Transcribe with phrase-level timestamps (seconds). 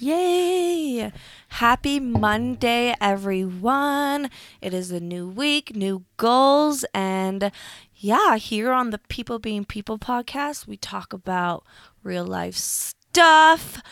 [0.00, 1.10] Yay!
[1.48, 4.30] Happy Monday, everyone.
[4.60, 7.50] It is a new week, new goals, and
[7.96, 11.64] yeah, here on the People Being People podcast, we talk about
[12.04, 13.82] real life stuff.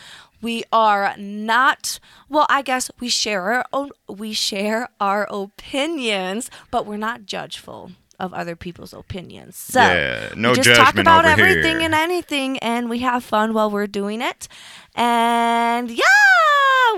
[0.41, 1.99] We are not
[2.29, 7.91] well, I guess we share our own we share our opinions, but we're not judgeful
[8.19, 9.55] of other people's opinions.
[9.55, 11.85] So Yeah, no we just talk about everything here.
[11.85, 14.47] and anything, and we have fun while we're doing it.
[14.95, 16.03] And yeah,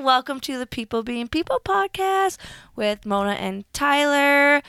[0.02, 2.38] welcome to the People Being People podcast
[2.76, 4.62] with Mona and Tyler.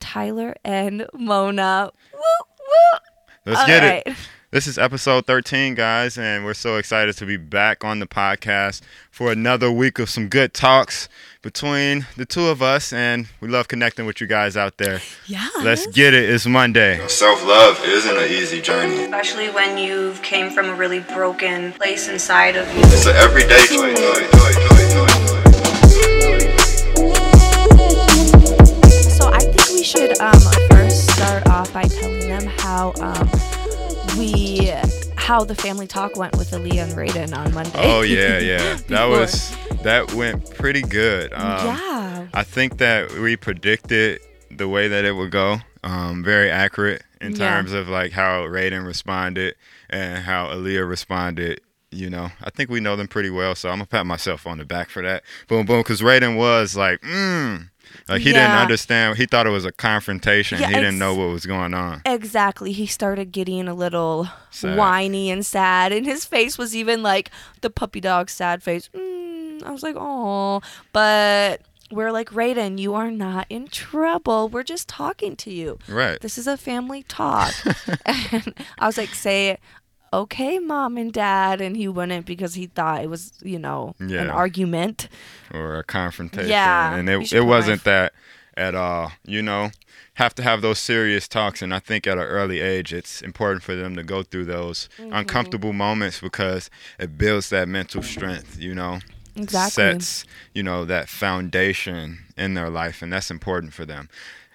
[0.00, 1.90] Tyler and Mona.
[2.12, 2.98] Woo woo.
[3.46, 4.02] Let's All get right.
[4.06, 4.16] it.
[4.50, 8.80] This is episode 13, guys, and we're so excited to be back on the podcast
[9.10, 11.06] for another week of some good talks
[11.42, 15.02] between the two of us, and we love connecting with you guys out there.
[15.26, 15.46] Yeah.
[15.62, 16.30] Let's get it.
[16.30, 17.06] It's Monday.
[17.08, 19.02] Self love isn't an easy journey.
[19.02, 22.80] Especially when you came from a really broken place inside of you.
[22.84, 23.98] It's an everyday choice.
[29.14, 33.47] So I think we should um, first start off by telling them how um, we
[35.28, 37.70] how the family talk went with Aaliyah and Raiden on Monday.
[37.74, 38.78] Oh yeah, yeah.
[38.88, 41.34] That was that went pretty good.
[41.34, 42.26] Um, yeah.
[42.32, 45.58] I think that we predicted the way that it would go.
[45.84, 47.36] Um, very accurate in Yeah.
[47.56, 49.56] terms of like how Raiden responded
[49.90, 51.60] and how Aaliyah responded.
[51.90, 54.56] You know, I think we know them pretty well, so I'm gonna pat myself on
[54.56, 55.24] the back for that.
[55.46, 57.68] Boom, boom, because Raiden was like, mm,
[58.08, 59.16] like he didn't understand.
[59.16, 60.60] He thought it was a confrontation.
[60.60, 62.02] Yeah, he didn't know what was going on.
[62.04, 62.72] Exactly.
[62.72, 64.76] He started getting a little Sad.
[64.76, 68.88] whiny and sad, and his face was even like the puppy dog sad face.
[68.94, 74.48] Mm, I was like, oh, but we're like, Raiden, you are not in trouble.
[74.48, 75.78] We're just talking to you.
[75.88, 76.20] Right.
[76.20, 77.54] This is a family talk.
[78.06, 79.58] and I was like, say,
[80.12, 81.60] okay, mom and dad.
[81.60, 85.08] And he wouldn't because he thought it was, you know, an argument.
[85.52, 86.48] or a confrontation.
[86.50, 88.12] Yeah, and it, it wasn't that
[88.56, 89.12] at all.
[89.24, 89.70] You know,
[90.14, 93.62] have to have those serious talks, and I think at an early age, it's important
[93.62, 95.12] for them to go through those Mm-hmm.
[95.14, 98.58] uncomfortable moments because it builds that mental strength.
[98.58, 98.98] You know,
[99.36, 99.70] Exactly.
[99.84, 100.24] sets
[100.54, 104.08] you know that foundation in their life, and that's important for them.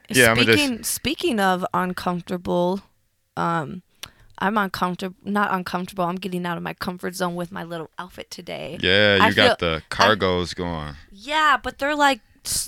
[0.09, 2.81] Yeah, I'm speaking just speaking of uncomfortable,
[3.37, 3.81] um,
[4.39, 5.15] I'm uncomfortable.
[5.23, 6.03] Not uncomfortable.
[6.05, 8.77] I'm getting out of my comfort zone with my little outfit today.
[8.81, 10.95] yeah, you I got feel- the cargos going.
[11.11, 12.21] Yeah, but they're like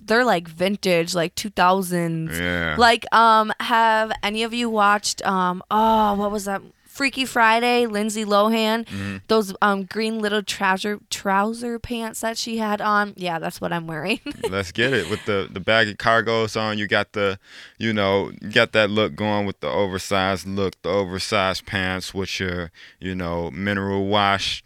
[0.05, 2.31] they're like vintage, like 2000s.
[2.39, 5.61] Yeah, Like, um, have any of you watched um?
[5.69, 6.61] Oh, what was that?
[6.95, 9.17] Freaky Friday, Lindsay Lohan, Mm-hmm.
[9.27, 13.13] those um green little trouser trouser pants that she had on.
[13.17, 14.21] Yeah, that's what I'm wearing.
[14.49, 16.77] Let's get it with the the baggy cargos on.
[16.77, 17.37] You got the,
[17.77, 22.39] you know, you got that look going with the oversized look, the oversized pants with
[22.39, 24.63] your, you know, mineral wash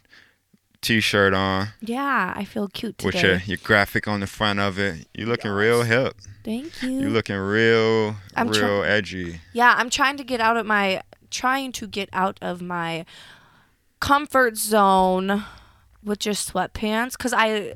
[0.82, 5.06] t-shirt on yeah, I feel cute with your your graphic on the front of it.
[5.12, 6.14] You looking real hip.
[6.42, 6.90] Thank you.
[6.90, 9.40] You looking real I'm real try- edgy.
[9.52, 13.04] Yeah, I'm trying to get out of my trying to get out of my
[14.00, 15.44] comfort zone
[16.02, 17.74] with just sweatpants cuz I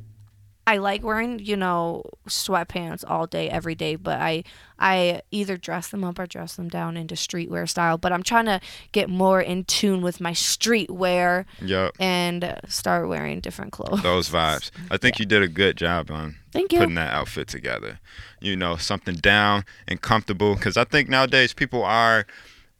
[0.66, 4.44] I like wearing, you know, sweatpants all day every day, but I
[4.78, 8.46] I either dress them up or dress them down into streetwear style, but I'm trying
[8.46, 8.60] to
[8.92, 11.92] get more in tune with my streetwear Yup.
[12.00, 14.02] and start wearing different clothes.
[14.02, 14.70] Those vibes.
[14.90, 16.78] I think you did a good job on Thank you.
[16.78, 18.00] putting that outfit together.
[18.40, 20.54] You know, something down and comfortable.
[20.54, 22.26] Because I think nowadays people are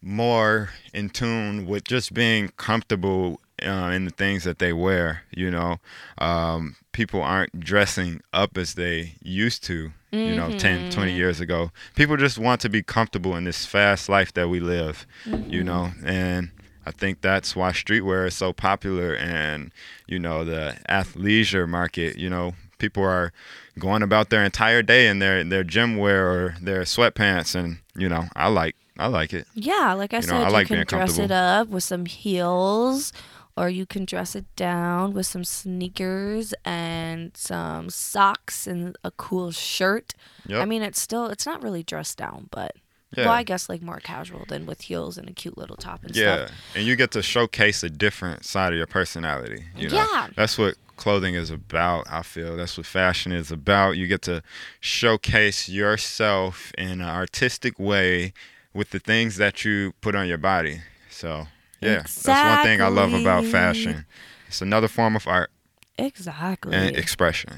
[0.05, 5.23] more in tune with just being comfortable uh, in the things that they wear.
[5.31, 5.79] You know,
[6.19, 9.93] um, people aren't dressing up as they used to.
[10.13, 11.73] You know, 10, 20 years ago.
[11.97, 15.09] People just want to be comfortable in this fast life that we live.
[15.27, 16.51] You know, and
[16.87, 19.73] I think that's why streetwear is so popular and,
[20.07, 23.33] you know, the athleisure market, you know, people are
[23.79, 28.09] going about their entire day in their, their gym wear or their sweatpants and, you
[28.09, 29.47] know, I like I like it.
[29.55, 32.07] Yeah, like I You know, said, I like you can dress it up with some
[32.07, 33.13] heels,
[33.57, 39.51] or you can dress it down with some sneakers and some socks and a cool
[39.53, 40.15] shirt.
[40.47, 40.63] Yep.
[40.63, 42.77] I mean, it's still it's not really dressed down, but
[43.17, 43.25] Yeah.
[43.27, 46.15] well, I guess like more casual than with heels and a cute little top and
[46.17, 46.59] Yeah, stuff.
[46.77, 49.65] and you get to showcase a different side of your personality.
[49.77, 49.97] You know?
[50.13, 50.29] Yeah.
[50.37, 52.07] that's what clothing is about.
[52.11, 53.97] I feel that's what fashion is about.
[53.97, 54.43] You get to
[54.81, 58.33] showcase yourself in an artistic way
[58.75, 60.81] with the things that you put on your body.
[61.11, 61.47] So
[61.81, 64.05] yeah, that's one thing I love about fashion.
[64.49, 65.51] It's another form of art
[65.99, 66.75] Exactly.
[66.75, 67.53] and expression.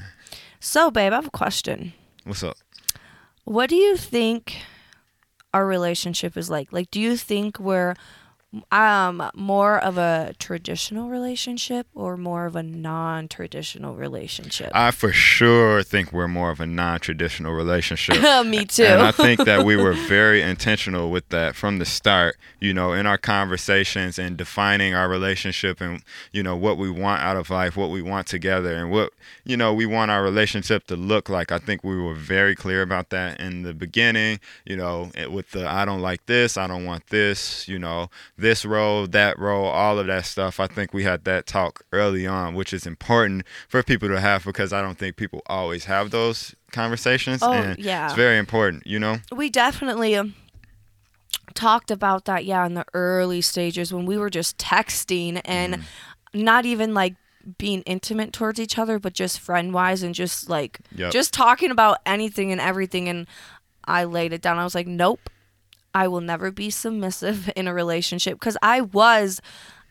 [0.60, 1.92] so, babe, I have a question.
[2.24, 2.56] What's up?
[3.44, 4.56] What do you think
[5.54, 6.72] our relationship is like?
[6.72, 7.94] Like, do you think we're
[8.70, 14.70] um more of a traditional relationship or more of a non-traditional relationship?
[14.74, 18.16] I for sure think we're more of a non-traditional relationship.
[18.46, 18.84] Me too.
[18.84, 22.92] And I think that we were very intentional with that from the start, you know,
[22.92, 26.02] in our conversations and defining our relationship and,
[26.32, 29.12] you know, what we want out of life, what we want together, and what,
[29.44, 31.52] you know, we want our relationship to look like.
[31.52, 35.68] I think we were very clear about that in the beginning, you know, with the
[35.68, 39.98] I don't like this, I don't want this, you know, this role, that role, all
[39.98, 40.60] of that stuff.
[40.60, 44.44] I think we had that talk early on, which is important for people to have
[44.44, 47.42] because I don't think people always have those conversations.
[47.42, 48.06] Oh, and yeah.
[48.06, 49.18] It's very important, you know?
[49.34, 50.34] we definitely um,
[51.54, 56.42] talked about that yeah in the early stages when we were just texting and Mm-hmm.
[56.44, 57.14] not even like
[57.58, 61.12] being intimate towards each other but just friend wise and just like Yep.
[61.12, 63.26] just talking about anything and everything and
[63.84, 65.30] i laid it down i was like nope
[66.02, 69.40] i will never be submissive in a relationship because i was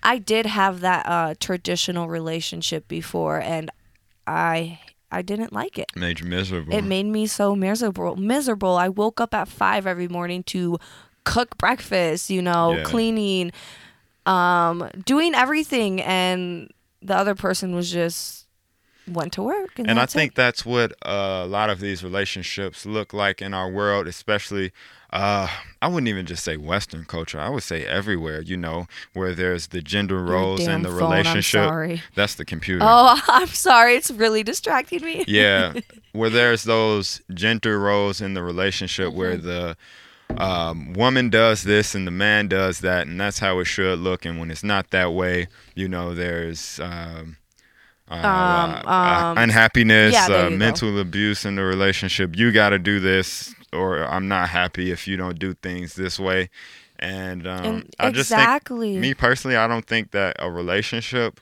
[0.03, 3.69] i did have that uh traditional relationship before and
[4.27, 4.79] i
[5.11, 6.73] i didn't like it Made you miserable.
[6.73, 8.15] it made me so miserable.
[8.15, 8.75] Miserable.
[8.85, 10.77] I woke up at five every morning to
[11.23, 12.83] cook breakfast, you know, Yeah.
[12.83, 13.51] cleaning,
[14.25, 16.69] um, doing everything, and
[17.01, 18.47] the other person was just
[19.07, 19.77] went to work.
[19.79, 20.17] And, and I that's it.
[20.19, 24.71] think that's what uh, a lot of these relationships look like in our world, especially.
[25.15, 25.47] Uh,
[25.81, 27.39] I wouldn't even just say Western culture.
[27.39, 28.41] I would say everywhere.
[28.41, 31.63] You know, where there's the gender roles and the phone, I'm relationship.
[31.63, 32.01] sorry.
[32.15, 32.83] That's the computer.
[32.83, 33.95] Oh, I'm sorry.
[33.95, 35.23] It's really distracting me.
[35.27, 35.73] yeah,
[36.11, 39.47] where there's those gender roles in the relationship where Mm-hmm.
[39.47, 39.77] the
[40.37, 44.25] um, woman does this and the man does that, and that's how it should look.
[44.25, 47.37] And when it's not that way, you know, there's um,
[48.09, 50.57] uh, uh, um, unhappiness, yeah, uh, you go.
[50.57, 52.35] mental abuse in the relationship.
[52.37, 56.19] You got to do this, or I'm not happy if you don't do things this
[56.19, 56.49] way.
[56.99, 58.91] And, um, And I just exactly.
[58.93, 61.39] think, me personally, I don't think that a relationship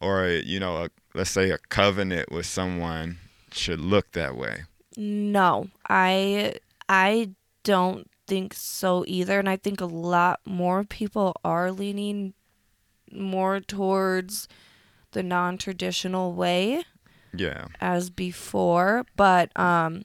[0.00, 3.18] or a, you know, a, let's say a covenant with someone
[3.52, 4.62] should look that way.
[4.96, 6.54] No, I
[6.88, 7.30] I
[7.64, 12.34] don't think so either, and I think a lot more people are leaning
[13.12, 14.48] more towards
[15.14, 16.84] the non-traditional way
[17.34, 17.66] Yeah.
[17.80, 19.06] as before.
[19.16, 20.04] But um,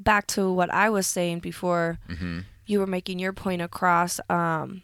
[0.00, 4.20] back to what I was saying before, hmm you were making your point across.
[4.28, 4.82] Um,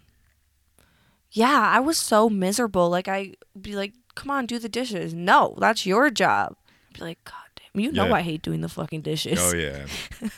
[1.30, 2.88] yeah, I was so miserable.
[2.90, 6.56] Like I be like, "Come on, do the dishes." No, that's your job.
[6.90, 8.14] I'd be like, "God damn, you know Yeah.
[8.14, 9.86] I hate doing the fucking dishes." Oh yeah.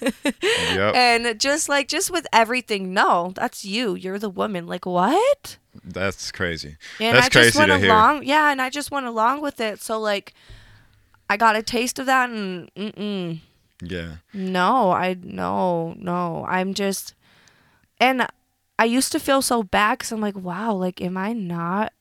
[0.42, 0.94] yep.
[0.94, 3.94] And just like just with everything, no, that's you.
[3.94, 4.66] You're the woman.
[4.66, 5.56] Like what?
[5.84, 6.76] That's crazy.
[7.00, 7.90] And That's I just crazy went to hear.
[7.90, 8.24] along.
[8.24, 9.80] Yeah, and I just went along with it.
[9.80, 10.34] So like,
[11.30, 13.40] I got a taste of that, and mm-mm.
[13.82, 14.16] Yeah.
[14.32, 16.44] no, I no no.
[16.48, 17.14] I'm just,
[18.00, 18.26] and
[18.78, 21.92] I used to feel so bad because I'm like, wow, like, am I not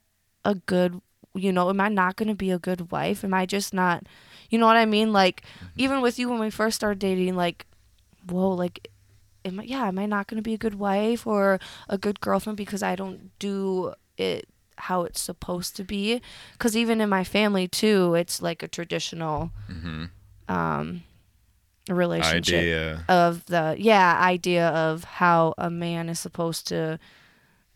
[0.46, 1.02] a good,
[1.34, 3.24] you know, am I not gonna be a good wife?
[3.24, 4.06] Am I just not,
[4.50, 5.12] you know what I mean?
[5.12, 5.68] Like, mm-hmm.
[5.78, 7.66] even with you when we first started dating, like,
[8.30, 8.90] whoa, like,
[9.48, 11.60] am I, yeah, am I not gonna be a good wife or
[11.90, 14.48] a good girlfriend because I don't do it
[14.78, 16.22] how it's supposed to be?
[16.54, 20.06] Because even in my family too, it's like a traditional, hmm
[20.50, 21.04] um,
[21.90, 23.04] relationship Idea.
[23.10, 27.00] of the yeah idea of how a man is supposed to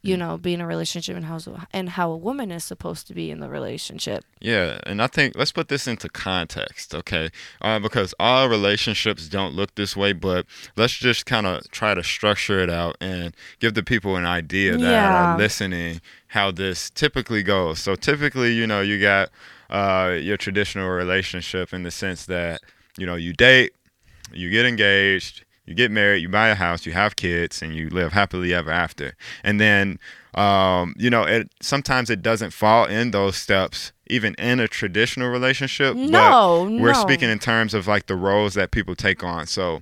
[0.04, 1.40] you know be in a relationship and how
[1.72, 5.36] and how a woman is supposed to be in the relationship Yeah, and I think
[5.36, 7.30] let's put this into context, okay?
[7.62, 12.04] Uh, because all relationships don't look this way, but let's just kind of try to
[12.04, 15.14] structure it out and give the people an idea that Yeah.
[15.34, 17.80] are listening how this typically goes.
[17.80, 19.30] So typically, you know, you got
[19.70, 22.62] uh, your traditional relationship in the sense that
[22.98, 23.74] you know you date,
[24.34, 27.90] you get engaged, you get married, you buy a house, you have kids, and you
[27.90, 29.16] live happily ever after.
[29.44, 30.00] And then,
[30.36, 35.30] um, you know, it sometimes it doesn't fall in those steps, even in a traditional
[35.30, 35.96] relationship.
[35.96, 37.02] No, but we're no.
[37.02, 39.48] speaking in terms of like the roles that people take on.
[39.48, 39.82] So.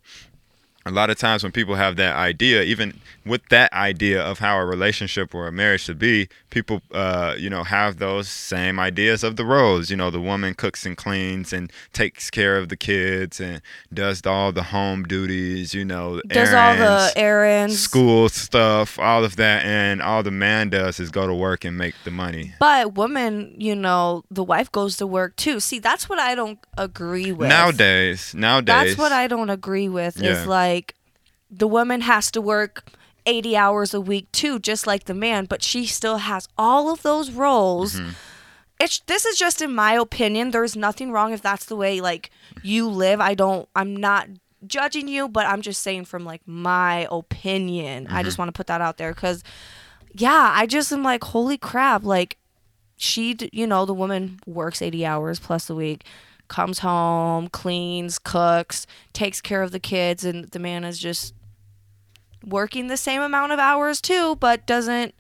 [0.86, 4.58] A lot of times when people have that idea, even with that idea of how
[4.58, 9.24] a relationship or a marriage should be, people, uh, you know, have those same ideas
[9.24, 9.92] of the roles.
[9.92, 13.62] You know, the woman cooks and cleans and takes care of the kids and
[13.94, 15.74] does all the home duties.
[15.74, 20.32] You know, does all the errands, errands school stuff, all of that, and all the
[20.32, 22.54] man does is go to work and make the money.
[22.60, 26.60] but women you know the wife goes to work too see that's what i don't
[26.78, 30.32] agree with Nowadays, nowadays, that's what i don't agree with Yeah.
[30.32, 30.79] is like
[31.50, 32.89] the woman has to work
[33.25, 37.01] 80 hours a week too just like the man but she still has all of
[37.01, 38.10] those roles Mm-hmm.
[38.79, 42.29] it's this is just in my opinion there's nothing wrong if that's the way like
[42.63, 44.27] you live i don't i'm not
[44.65, 48.41] judging you but i'm just saying from like my opinion i just Mm-hmm.
[48.41, 49.44] want to put that out there because
[50.12, 52.03] yeah, I just am like, holy crap.
[52.03, 52.38] Like,
[52.98, 56.03] she, you know, the woman works 80 hours plus a week,
[56.48, 61.36] comes home, cleans, cooks, takes care of the kids, and the man is just
[62.46, 65.13] working the same amount of hours too, but doesn't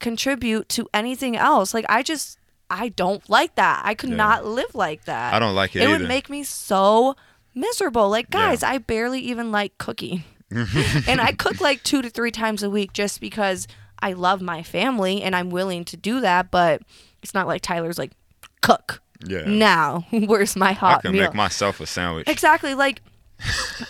[0.00, 1.72] contribute to anything else.
[1.74, 2.38] Like, I just,
[2.70, 3.82] I don't like that.
[3.84, 4.16] I could Yeah.
[4.16, 5.34] not live like that.
[5.34, 5.98] I don't like it, It either.
[6.00, 7.16] would make me so
[7.54, 8.08] miserable.
[8.10, 8.48] Like, Yeah.
[8.48, 10.24] guys, I barely even like cooking.
[10.50, 13.66] and I cook like two to three times a week just because
[14.00, 16.50] I love my family and I'm willing to do that.
[16.50, 16.82] But
[17.22, 18.12] it's not like Tyler's like,
[18.60, 19.42] cook yeah.
[19.46, 20.06] now.
[20.10, 21.22] Where's my hot I can meal?
[21.24, 22.28] make myself a sandwich.
[22.28, 22.74] exactly.
[22.74, 23.00] Like,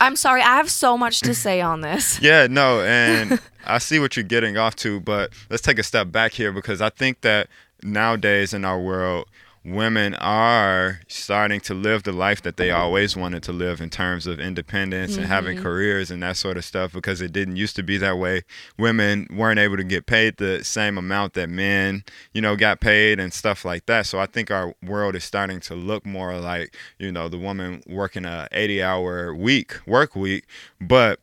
[0.01, 0.41] I'm sorry.
[0.43, 2.21] I have so much to say on this.
[2.25, 6.11] Yeah, no, and I see what you're getting off to, but let's take a step
[6.11, 7.49] back here because I think that
[7.83, 9.29] nowadays in our world,
[9.65, 14.27] women are starting to live the life that they always wanted to live in terms
[14.27, 15.65] of independence and having mm-hmm.
[15.65, 18.43] careers and that sort of stuff because it didn't used to be that way.
[18.79, 22.05] Women weren't able to get paid the same amount that men,
[22.35, 24.05] you know, got paid and stuff like that.
[24.05, 27.83] So I think our world is starting to look more like, you know, the woman
[27.87, 30.45] working a 80 hour week, work week,
[30.79, 31.21] but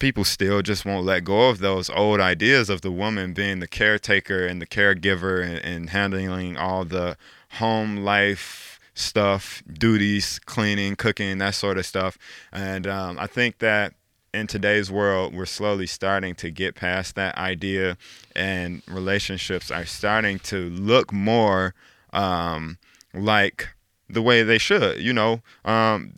[0.00, 3.68] people still just won't let go of those old ideas of the woman being the
[3.68, 7.16] caretaker and the caregiver and, and handling all the
[7.52, 12.18] home life stuff, duties, cleaning, cooking, that sort of stuff.
[12.52, 13.94] And um, I think that
[14.32, 17.96] in today's world, we're slowly starting to get past that idea,
[18.36, 21.74] and relationships are starting to look more
[22.12, 22.78] um,
[23.12, 23.70] like
[24.08, 25.00] the way they should.
[25.00, 26.14] You know, um,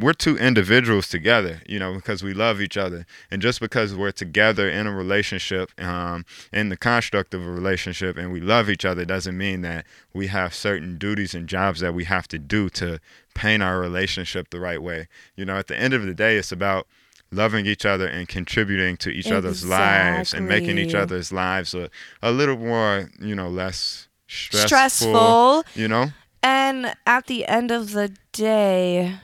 [0.00, 3.06] we're two individuals together, you know, because we love each other.
[3.30, 8.16] And just because we're together in a relationship, um, in the construct of a relationship,
[8.16, 11.94] and we love each other, doesn't mean that we have certain duties and jobs that
[11.94, 12.98] we have to do to
[13.34, 15.06] paint our relationship the right way.
[15.36, 16.86] You know, at the end of the day, it's about
[17.30, 21.88] loving each other and contributing to each other's lives and making each other's lives a,
[22.22, 25.64] a little more, you know, less stressful, Stressful.
[25.74, 26.06] you know?
[26.42, 29.14] And at the end of the day,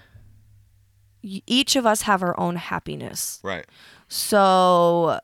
[1.47, 3.41] each of us have our own happiness.
[3.43, 3.67] Right.
[4.09, 5.19] So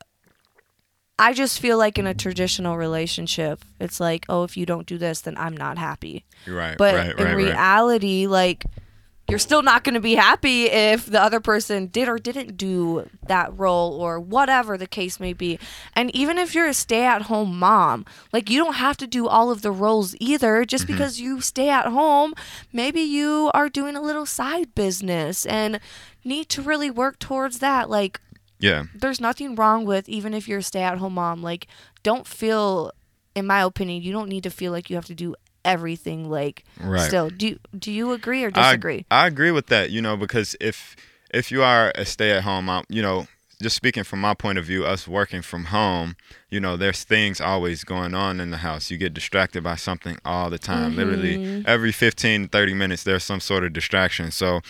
[1.19, 4.99] I just feel like in a traditional relationship, it's like, oh, if you don't do
[4.99, 6.25] this, then I'm not happy.
[6.47, 6.77] Right.
[6.77, 7.37] But right, in right, right.
[7.37, 8.65] reality, like,
[9.33, 13.09] you're still not going to be happy if the other person did or didn't do
[13.27, 15.59] that role or whatever the case may be.
[15.97, 19.27] And even if you're a stay at home mom, like, you don't have to do
[19.27, 20.65] all of the roles either.
[20.67, 20.93] Just Mm-hmm.
[20.93, 22.35] because you stay at home,
[22.73, 25.81] maybe you are doing a little side business and
[26.25, 27.89] need to really work towards that.
[27.89, 28.21] Like,
[28.61, 28.85] Yeah.
[28.95, 31.67] there's nothing wrong with even if you're a stay at home mom like
[32.03, 32.93] don't feel
[33.35, 35.35] in my opinion you don't need to feel like you have to do
[35.65, 37.07] everything like Right.
[37.07, 40.97] still do do you agree or disagree I, agree with that, you know, because if
[41.33, 43.27] if you are a stay at home mom, you know,
[43.63, 46.17] just speaking from my point of view, us working from home,
[46.51, 48.91] you know, there's things always going on in the house.
[48.91, 50.97] You get distracted by something all the time.
[50.97, 51.63] Literally mm-hmm.
[51.67, 54.31] every 15, 30 minutes there's some sort of distraction.
[54.31, 54.61] So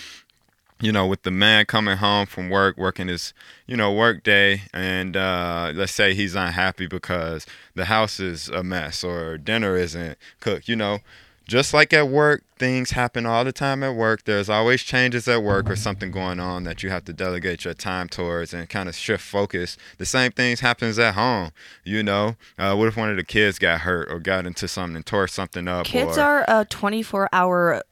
[0.83, 3.33] you know, with the man coming home from work, working his,
[3.67, 7.47] you know, work day, and uh, let's say he's unhappy because
[7.77, 10.99] the house is a mess or dinner isn't cooked, you know,
[11.47, 14.25] just like at work, things happen all the time at work.
[14.25, 17.75] There's always changes at work or something going on that you have to delegate your
[17.75, 19.77] time towards and kind of shift focus.
[19.99, 21.51] The same things happens at home,
[21.85, 22.37] you know.
[22.59, 25.29] Uh, what if one of the kids got hurt or got into something and tore
[25.29, 25.87] something up?
[25.87, 27.83] kids or, are a 24 hour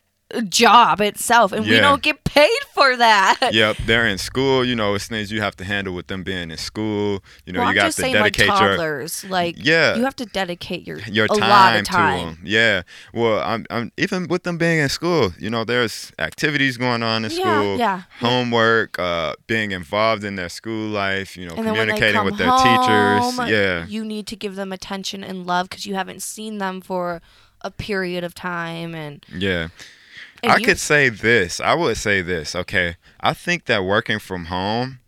[0.49, 4.65] job itself and we don't get paid for that Yep, they're in school.
[4.65, 7.23] You know, it's things you have to handle with them being in school.
[7.45, 9.97] You know, well, you got to saying like dedicate your toddlers like Yeah.
[9.97, 12.39] you have to dedicate your your a time, lot of to them.
[12.45, 12.83] Yeah.
[13.13, 15.33] Well, I'm, I'm even with them being in school.
[15.39, 17.77] You know, there's activities going on in Yeah, school.
[17.79, 18.03] yeah.
[18.21, 21.37] Homework, uh, being involved in their school life.
[21.37, 23.51] You know, and then when they communicating with their home, teachers.
[23.51, 23.87] Yeah.
[23.87, 27.21] you need to give them attention and love because you haven't seen them for
[27.63, 29.69] a period of time and, Yeah.
[30.43, 31.61] And I you- could say this.
[31.61, 32.55] I would say this.
[32.55, 32.97] Okay.
[33.21, 34.99] I think that working from home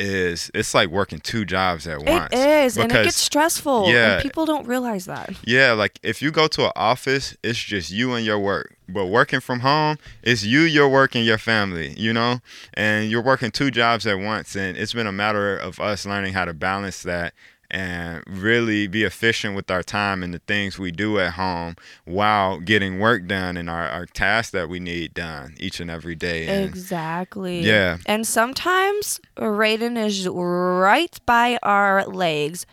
[0.00, 2.28] is it's like working two jobs at once.
[2.32, 3.88] It is, and it gets stressful.
[3.90, 4.12] yeah.
[4.14, 5.30] and people don't realize that.
[5.44, 8.76] Yeah, like if you go to an office, it's just you and your work.
[8.88, 12.40] But working from home, it's you, your work, and your family, you know?
[12.74, 14.54] And you're working two jobs at once.
[14.56, 17.34] And it's been a matter of us learning how to balance that
[17.70, 22.60] and really be efficient with our time and the things we do at home while
[22.60, 26.46] getting work done and our, our tasks that we need done each and every day.
[26.46, 27.60] And Exactly.
[27.60, 27.98] Yeah.
[28.06, 32.64] And sometimes Raiden is right by our legs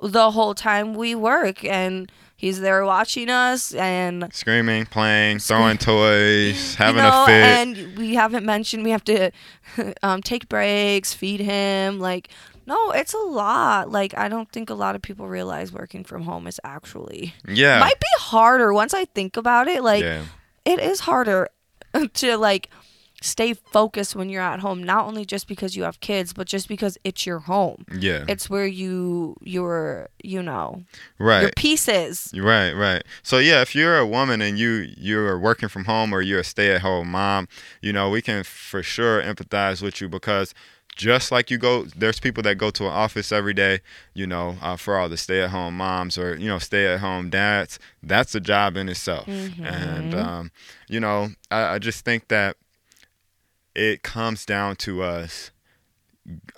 [0.00, 6.74] the whole time we work, and he's there watching us, and screaming, playing, throwing toys,
[6.74, 7.32] having you know, a fit.
[7.32, 9.30] and we haven't mentioned we have to
[10.02, 12.28] um, take breaks, feed him, like
[12.66, 13.90] No, it's a lot.
[13.90, 17.78] Like I don't think a lot of people realize working from home is actually Yeah.
[17.80, 19.82] might be harder once I think about it.
[19.82, 20.24] Like yeah.
[20.64, 21.48] it is harder
[22.14, 22.70] to like
[23.22, 26.68] stay focused when you're at home not only just because you have kids but just
[26.68, 28.24] because it's your home Yeah.
[28.28, 30.82] it's where you your you know
[31.18, 33.02] right your pieces Right, right.
[33.22, 36.44] So yeah, if you're a woman and you you're working from home or you're a
[36.44, 37.48] stay-at-home mom,
[37.80, 40.52] you know, we can for sure empathize with you because
[40.96, 43.80] just like you go there's people that go to an office every day,
[44.14, 48.40] you know, uh, for all the stay-at-home moms or, you know, stay-at-home dads, that's a
[48.40, 49.26] job in itself.
[49.28, 50.50] And um,
[50.88, 52.56] you know, I, I just think that
[53.74, 55.50] it comes down to us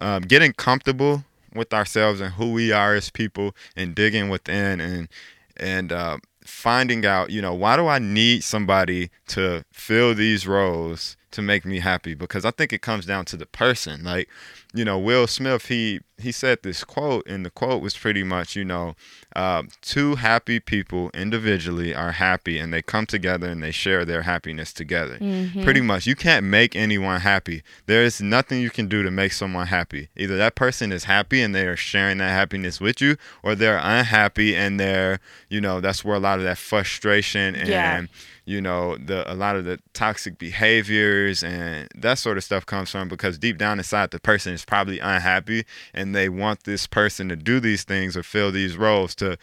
[0.01, 1.25] um, getting comfortable
[1.55, 5.09] with ourselves and who we are as people and digging within and
[5.57, 11.17] and uh, finding out you know why do i need somebody to fill these roles
[11.33, 14.05] to make me happy because i think it comes down to the person.
[14.05, 14.29] Like
[14.75, 18.57] you know will smith he he said this quote and the quote was pretty much
[18.57, 18.95] you know
[19.35, 24.23] um, two happy people individually are happy and they come together and they share their
[24.23, 25.19] happiness together.
[25.63, 27.63] Pretty much you can't make anyone happy.
[27.87, 30.09] There is nothing you can do to make someone happy.
[30.17, 33.79] Either that person is happy and they are sharing that happiness with you or they're
[33.83, 38.07] unhappy and they're you know that's where a lot of that frustration and Yeah.
[38.47, 42.91] You know the a lot of the toxic behaviors and that sort of stuff comes
[42.91, 47.29] from because deep down inside the person is probably unhappy and they want this person
[47.29, 49.37] to do these things or fill these roles to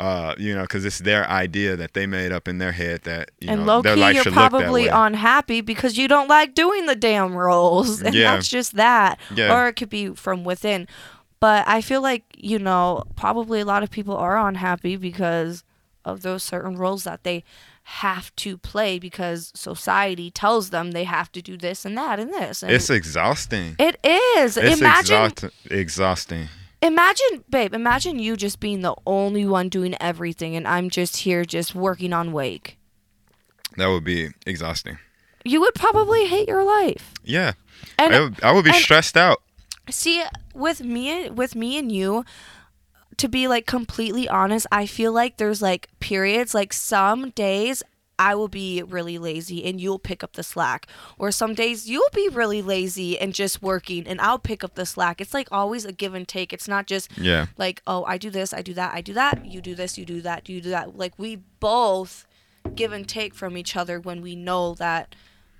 [0.00, 3.32] uh, you know, because it's their idea that they made up in their head that
[3.40, 4.88] you and know low their key life you're should look that probably way.
[4.92, 8.34] unhappy because you don't like doing the damn roles and Yeah.
[8.34, 9.52] that's just that Yeah.
[9.52, 10.86] or it could be from within
[11.40, 15.64] but i feel like you know probably a lot of people are unhappy because
[16.04, 17.42] of those certain roles that they
[17.92, 22.32] have to play because society tells them they have to do this and that and
[22.32, 23.76] this and It's exhausting.
[23.78, 26.48] it is It's imagine exhaust- exhausting.
[26.82, 31.44] imagine babe imagine you just being the only one doing everything and i'm just here
[31.46, 32.76] just working on wake
[33.78, 34.98] That would be exhausting.
[35.44, 37.52] you would probably hate your life Yeah,
[37.98, 39.38] and I would, I would be and- stressed out.
[39.90, 40.22] See,
[40.52, 42.22] with me, with me and you,
[43.18, 47.82] to be like completely honest, I feel like there's like periods, like some days
[48.20, 52.10] I will be really lazy and you'll pick up the slack, or some days you'll
[52.12, 55.20] be really lazy and just working and I'll pick up the slack.
[55.20, 56.52] It's like always a give and take.
[56.52, 59.46] It's not just Yeah, like, oh, I do this, I do that, I do that.
[59.46, 60.96] You do this, you do that, you do that.
[60.96, 62.26] Like we both
[62.74, 65.14] give and take from each other when we know that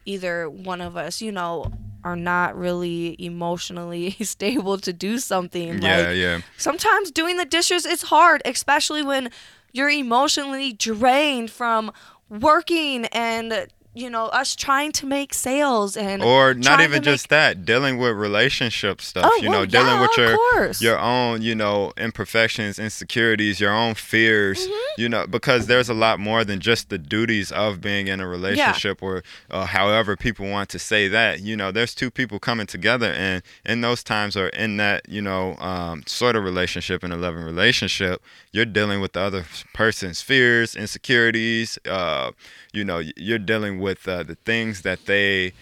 [0.05, 1.73] either one of us, you know,
[2.09, 5.83] are not really emotionally stable to do something.
[5.83, 6.41] yeah, like yeah.
[6.57, 9.31] sometimes doing the dishes is hard, especially when
[9.73, 11.93] you're emotionally drained from
[12.31, 13.69] working and
[13.99, 18.13] you know us trying to make sales and Or not even just that, dealing with
[18.13, 19.25] relationship stuff.
[19.27, 20.81] Oh, you well, know, dealing yeah, with your course.
[20.81, 24.61] your own, you know, imperfections, insecurities, your own fears.
[24.61, 25.01] Mm-hmm.
[25.01, 28.27] You know, because there's a lot more than just the duties of being in a
[28.27, 31.41] relationship, or uh, however people want to say that.
[31.41, 35.23] You know, there's two people coming together, and in those times, or in that, you
[35.23, 40.23] know, um, sort of relationship, in a loving relationship, you're dealing with the other person's
[40.23, 41.79] fears, insecurities.
[41.89, 42.33] Uh,
[42.79, 45.53] you know, you're dealing with uh, the things that they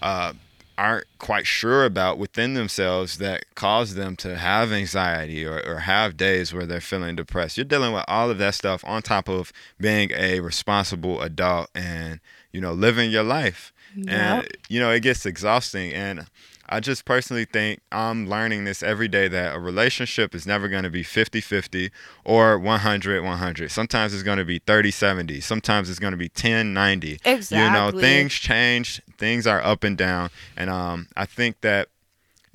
[0.00, 0.32] uh,
[0.78, 6.16] aren't quite sure about within themselves that cause them to have anxiety or, or have
[6.16, 7.56] days where they're feeling depressed.
[7.56, 12.20] You're dealing with all of that stuff on top of being a responsible adult and,
[12.52, 13.72] you know, living your life.
[13.94, 14.08] Yep.
[14.08, 15.92] And, you know, it gets exhausting.
[15.92, 16.26] And
[16.72, 20.84] I just personally think I'm learning this every day that a relationship is never going
[20.84, 21.90] to be 50 50
[22.24, 23.70] or 100 100.
[23.70, 25.40] Sometimes it's going to be 30 70.
[25.40, 27.20] Sometimes it's going to be 10 90.
[27.66, 30.30] You know, things change, things are up and down.
[30.56, 31.88] And um, I think that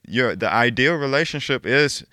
[0.07, 2.03] your the ideal relationship is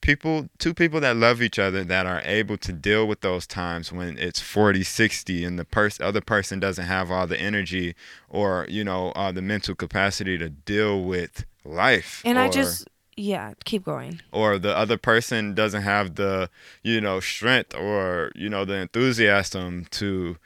[0.00, 3.92] people two people that love each other that are able to deal with those times
[3.92, 7.94] when it's 40 60 and the other person doesn't have all the energy
[8.28, 13.54] or you know uh, the mental capacity to deal with life and I just yeah,
[13.64, 14.20] keep going.
[14.30, 16.50] or the other person doesn't have the
[16.82, 20.36] you know strength or you know the enthusiasm to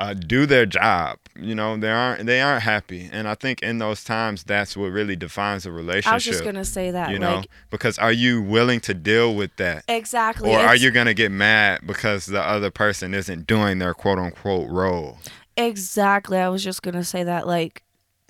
[0.00, 3.78] uh, do their job you know they aren't they aren't happy and i think in
[3.78, 7.10] those times that's what really defines a relationship I was just gonna say that.
[7.10, 10.50] you know like because are you willing to deal with that exactly.
[10.50, 14.68] or are you gonna get mad because the other person isn't doing their quote unquote
[14.70, 15.18] role
[15.56, 16.38] Exactly.
[16.38, 17.46] I was just gonna say that.
[17.46, 17.82] Like,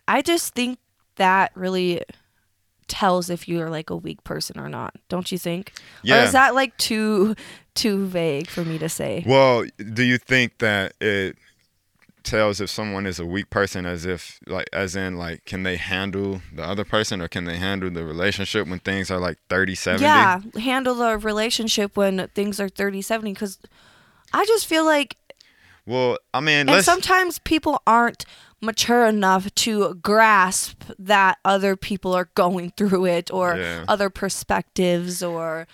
[0.09, 0.79] I just think
[1.17, 2.03] that really
[2.89, 4.95] tells if you're like a weak person or not.
[5.09, 5.73] Don't you think?
[6.05, 7.37] Or yeah is that like too
[7.75, 9.23] too vague for me to say?
[9.27, 11.37] well do you think that it
[12.25, 15.77] tells if someone is a weak person as if like as in like can they
[15.77, 19.75] handle the other person or can they handle the relationship when things are like 30
[19.75, 23.33] 70 Yeah, handle the relationship when things are 30, 70.
[23.33, 23.59] Because
[24.33, 25.17] I just feel like,
[25.87, 28.25] well i mean and sometimes people aren't
[28.61, 33.85] mature enough to grasp that other people are going through it or Yeah.
[33.89, 35.67] other perspectives or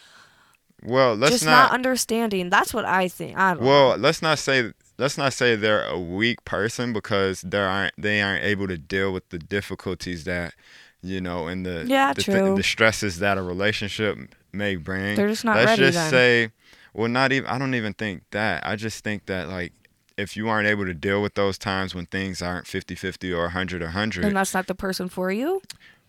[0.84, 2.48] well let's just not, not, understanding.
[2.50, 3.36] That's what I think.
[3.36, 3.68] I don't know.
[3.68, 8.20] well let's not say let's not say they're a weak person because they aren't they
[8.22, 10.54] aren't able to deal with the difficulties that
[11.02, 12.54] you know and the Yeah, the, true.
[12.56, 14.18] the stresses that a relationship
[14.52, 16.10] may bring They're just not let's ready just then.
[16.10, 16.50] say
[16.94, 19.72] well not even i don't even think that i just think that like
[20.16, 23.82] if you aren't able to deal with those times when things aren't 50-50 or 100
[23.82, 25.60] or 100 Then that's not the person for you.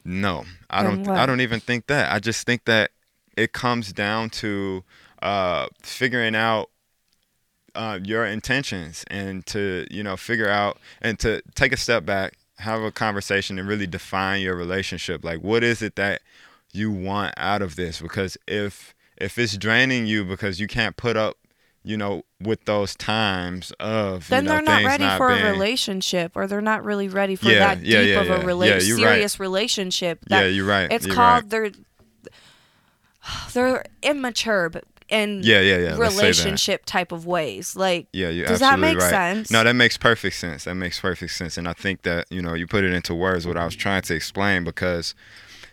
[0.05, 2.91] no i Then don't th- i don't even think that i just think that
[3.35, 4.83] it comes down to
[5.21, 6.69] uh figuring out
[7.77, 12.33] uh, your intentions and to you know figure out and to take a step back
[12.57, 16.21] have a conversation and really define your relationship like what is it that
[16.73, 21.15] you want out of this because if if it's draining you because you can't put
[21.15, 21.37] up
[21.83, 25.41] you know with those times of Then you know, they're not ready not for being,
[25.45, 28.35] a relationship, or they're not really ready for Yeah, that yeah, deep yeah, of yeah.
[28.35, 29.13] a rela- Yeah, you're right.
[29.13, 30.19] serious relationship.
[30.27, 31.49] That yeah you're right It's you're called right.
[31.49, 31.71] they're
[33.53, 36.21] they're immature, but in yeah yeah yeah let's say that.
[36.21, 37.75] relationship type of ways.
[37.75, 39.09] Like, Yeah, you Does that make right.
[39.09, 39.51] sense?
[39.51, 40.65] No, that makes perfect sense.
[40.65, 41.57] That makes perfect sense.
[41.57, 44.01] And I think that, you know, you put it into words what I was trying
[44.03, 45.15] to explain because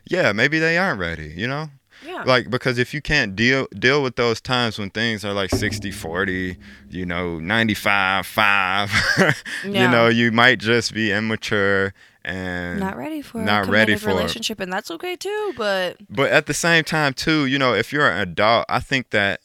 [0.07, 1.71] yeah, maybe they aren't ready, you know?
[2.05, 5.51] yeah, Like because if you can't deal deal with those times when things are like
[5.51, 6.57] 60 40,
[6.91, 13.39] you know, 95 5, you know, you might just be immature and not ready for
[13.43, 15.53] not a ready for relationship, and that's okay too.
[15.57, 19.11] But but at the same time too you know if you're an adult i think
[19.11, 19.41] that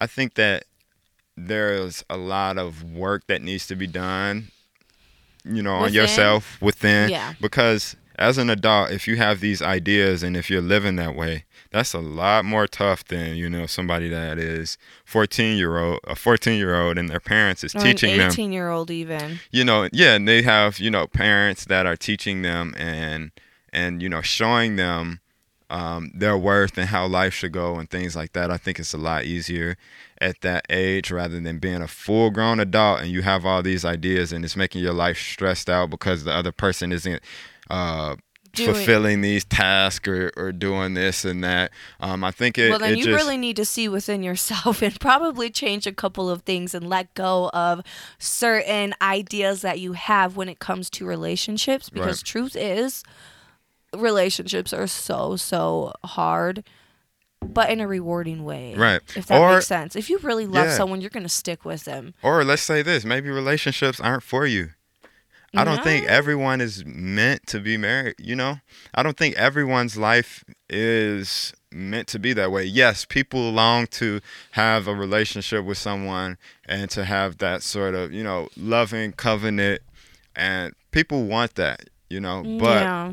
[0.00, 0.64] i think that
[1.36, 4.48] there's a lot of work that needs to be done
[5.44, 7.32] you know on yourself within Yeah.
[7.40, 11.44] because as an adult if you have these ideas and if you're living that way
[11.70, 16.14] that's a lot more tough than you know somebody that is 14 year old a
[16.16, 19.38] 14 year old and their parents is or teaching an them eighteen year old even.
[19.50, 23.30] you know yeah and they have you know parents that are teaching them and
[23.72, 25.20] and you know showing them
[25.70, 28.92] um, their worth and how life should go and things like that i think it's
[28.92, 29.76] a lot easier
[30.20, 33.84] at that age rather than being a full grown adult and you have all these
[33.84, 37.22] ideas and it's making your life stressed out because the other person isn't
[37.70, 38.16] uh,
[38.52, 42.78] Doing- fulfilling these tasks or, or doing this and that um, i think it, well,
[42.80, 46.28] then it you just really need to see within yourself and probably change a couple
[46.28, 47.82] of things and let go of
[48.18, 51.88] certain ideas that you have when it comes to relationships.
[51.90, 52.26] Because Right.
[52.26, 53.02] truth is,
[53.94, 56.64] relationships are so so hard,
[57.44, 58.74] but in a rewarding way.
[58.76, 59.00] Right.
[59.16, 59.96] If that Or- makes sense.
[59.96, 60.76] If you really love Yeah.
[60.76, 62.14] someone, you're gonna stick with them.
[62.22, 64.70] Or let's say this, maybe relationships aren't for you.
[65.54, 68.60] I don't think everyone is meant to be married, you know?
[68.94, 72.64] I don't think everyone's life is meant to be that way.
[72.64, 74.20] Yes, people long to
[74.52, 79.82] have a relationship with someone and to have that sort of, you know, loving covenant
[80.36, 82.42] and people want that, you know?
[82.42, 83.12] But yeah.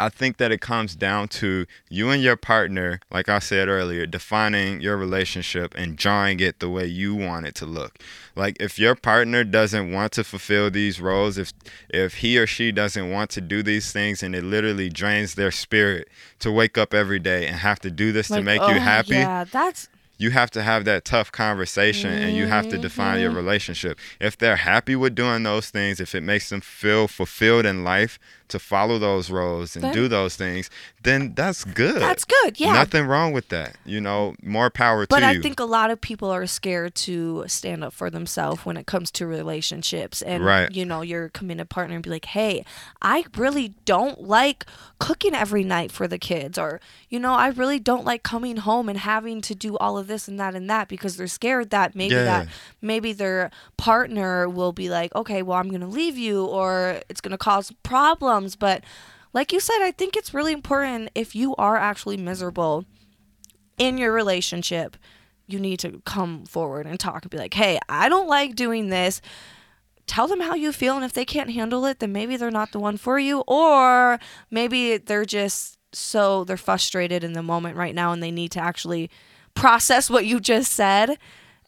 [0.00, 4.06] I think that it comes down to you and your partner, like I said earlier,
[4.06, 7.98] defining your relationship and drawing it the way you want it to look.
[8.34, 11.52] Like if your partner doesn't want to fulfill these roles, if
[11.90, 15.50] if he or she doesn't want to do these things and it literally drains their
[15.50, 16.08] spirit
[16.38, 19.16] to wake up every day and have to do this to make oh, you happy,
[19.16, 23.22] Yeah, that's you have to have that tough conversation and you have to define Mm-hmm.
[23.22, 23.98] your relationship.
[24.20, 28.18] If they're happy with doing those things, if it makes them feel fulfilled in life
[28.50, 30.68] to follow those roles and Then- do those things,
[31.02, 32.00] then that's good.
[32.00, 32.60] that's good.
[32.60, 32.72] Yeah.
[32.74, 33.76] Nothing wrong with that.
[33.84, 35.38] You know, more power But to I you.
[35.38, 38.76] But I think a lot of people are scared to stand up for themselves when
[38.76, 40.20] it comes to relationships.
[40.22, 40.70] And, Right.
[40.72, 42.64] you know, your committed partner and be like, hey,
[43.02, 44.66] I really don't like
[44.98, 46.58] cooking every night for the kids.
[46.58, 50.06] Or, you know, I really don't like coming home and having to do all of
[50.06, 52.24] this and that and that because they're scared that maybe Yeah.
[52.24, 52.48] that
[52.82, 57.20] maybe their partner will be like, okay, well, I'm going to leave you or it's
[57.20, 58.39] going to cause problems.
[58.56, 58.84] But
[59.32, 62.84] like you said, I think it's really important if you are actually miserable
[63.78, 64.96] in your relationship,
[65.46, 68.88] you need to come forward and talk and be like, hey, I don't like doing
[68.88, 69.20] this.
[70.06, 70.96] Tell them how you feel.
[70.96, 73.44] And if they can't handle it, then maybe they're not the one for you.
[73.46, 74.18] Or
[74.50, 78.60] maybe they're just so they're frustrated in the moment right now and they need to
[78.60, 79.10] actually
[79.54, 81.18] process what you just said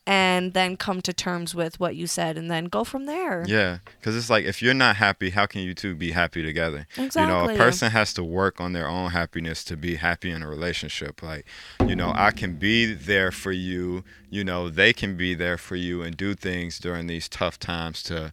[0.06, 3.44] and then come to terms with what you said and then go from there.
[3.46, 6.86] Yeah, because it's like if you're not happy, how can you two be happy together?
[6.96, 7.22] Exactly.
[7.22, 10.42] You know, a person has to work on their own happiness to be happy in
[10.42, 11.22] a relationship.
[11.22, 11.46] Like,
[11.86, 14.04] you know, I can be there for you.
[14.30, 18.02] You know, they can be there for you and do things during these tough times
[18.04, 18.32] to,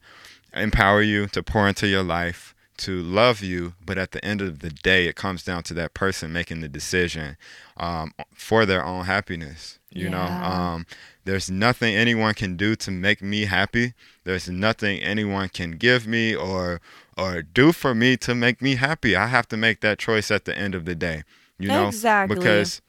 [0.53, 3.73] empower you, to pour into your life, to love you.
[3.86, 6.69] But at the end of the day, it comes down to that person making the
[6.69, 7.38] decision
[7.77, 9.78] um, for their own happiness.
[9.91, 10.86] You know, um,
[11.25, 13.93] there's nothing anyone can do to make me happy.
[14.23, 16.80] There's nothing anyone can give me or
[17.17, 19.15] or do for me to make me happy.
[19.15, 21.23] I have to make that choice at the end of the day.
[21.58, 22.36] You know, Exactly.
[22.36, 22.82] because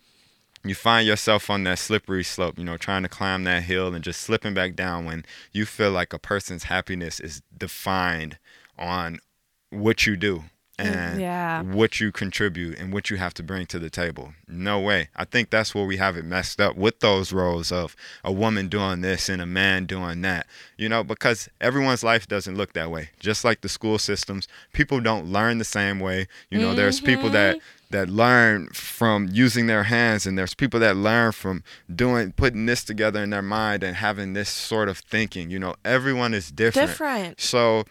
[0.62, 4.04] you find yourself on that slippery slope, you know, trying to climb that hill and
[4.04, 8.38] just slipping back down when you feel like a person's happiness is defined
[8.78, 9.18] on
[9.70, 10.44] what you do
[10.86, 11.62] and Yeah.
[11.62, 14.34] what you contribute and what you have to bring to the table.
[14.48, 15.08] No way.
[15.16, 18.68] I think that's where we have it messed up with those roles of a woman
[18.68, 20.46] doing this and a man doing that.
[20.76, 23.10] You know, because everyone's life doesn't look that way.
[23.20, 26.26] Just like the school systems, people don't learn the same way.
[26.50, 27.32] You know, there's people mm-hmm.
[27.32, 27.58] that
[27.90, 31.62] that learn from using their hands and there's people that learn from
[31.92, 35.50] doing putting this together in their mind and having this sort of thinking.
[35.50, 36.88] You know, everyone is different.
[36.88, 37.40] Different.
[37.40, 37.84] So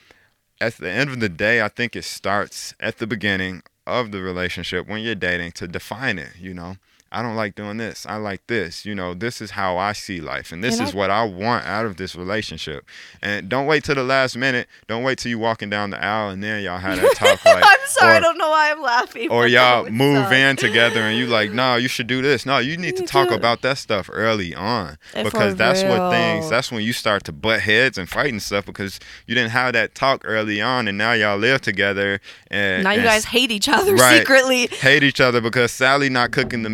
[0.62, 4.22] at the end of the day, I think it starts at the beginning of the
[4.22, 6.78] relationship when you're dating to define it, you know.
[7.12, 8.06] I don't like doing this.
[8.08, 8.86] I like this.
[8.86, 11.24] You know, this is how I see life and this And is I- what I
[11.24, 12.86] want out of this relationship.
[13.22, 14.68] And don't wait till the last minute.
[14.88, 17.64] Don't wait till you walking down the aisle and then y'all had that talk like
[17.66, 19.30] I'm sorry, I don't know why I'm laughing.
[19.32, 20.34] or y'all move not.
[20.34, 22.46] in together and you like, no, you should do this.
[22.46, 23.36] No, you need to talk do.
[23.36, 26.50] about that stuff early on because that's what things.
[26.50, 29.74] That's when you start to butt heads and fight and stuff because you didn't have
[29.74, 33.52] that talk early on, and now y'all live together and Now you and guys hate
[33.52, 34.20] each other Right.
[34.20, 34.68] secretly.
[34.68, 36.70] hate each other because Sally not cooking the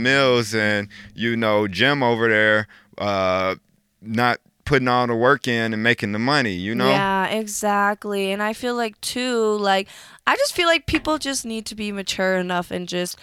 [0.54, 3.56] and you know Jim over there uh,
[4.02, 6.54] not putting all the work in and making the money.
[6.54, 6.90] You know.
[6.90, 8.32] Yeah, exactly.
[8.32, 9.88] And I feel like too, like
[10.28, 13.18] I just feel like people just need to be mature enough and just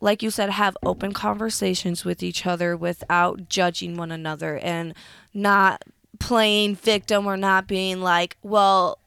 [0.00, 4.94] like you said, have open conversations with each other without judging one another and
[5.34, 5.82] not
[6.20, 8.98] playing victim or not being like, well,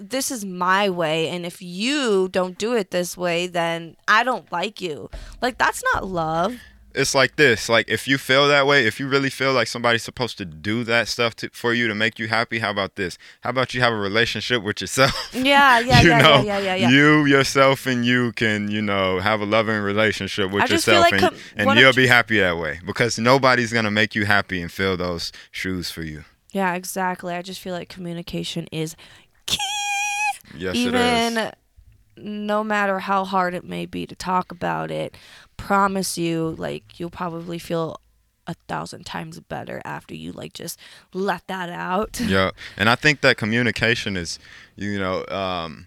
[0.00, 4.50] this is my way and if you don't do it this way then I don't
[4.50, 5.10] like you.
[5.40, 6.56] Like that's not love.
[6.94, 10.02] it's like this like if you feel that way if you really feel like somebody's
[10.04, 13.18] supposed to do that stuff to, for you to make you happy how about this
[13.40, 16.74] how about you have a relationship with yourself Yeah, yeah, you yeah, know yeah, yeah,
[16.74, 16.88] yeah, yeah.
[16.90, 21.12] you yourself and you can you know have a loving relationship with I yourself like
[21.14, 24.62] and, com- and you'll I'm- be happy that way because nobody's gonna make you happy
[24.62, 26.22] and fill those shoes for you
[26.54, 27.34] Yeah, exactly.
[27.34, 28.94] I just feel like communication is
[30.56, 31.52] yes it is Even
[32.16, 35.16] no matter how hard it may be to talk about it,
[35.56, 38.00] promise you, like, you'll probably feel
[38.46, 40.78] a thousand times better after you, like, just
[41.12, 42.20] let that out.
[42.24, 44.38] yeah and i think that communication is
[44.76, 45.86] you know um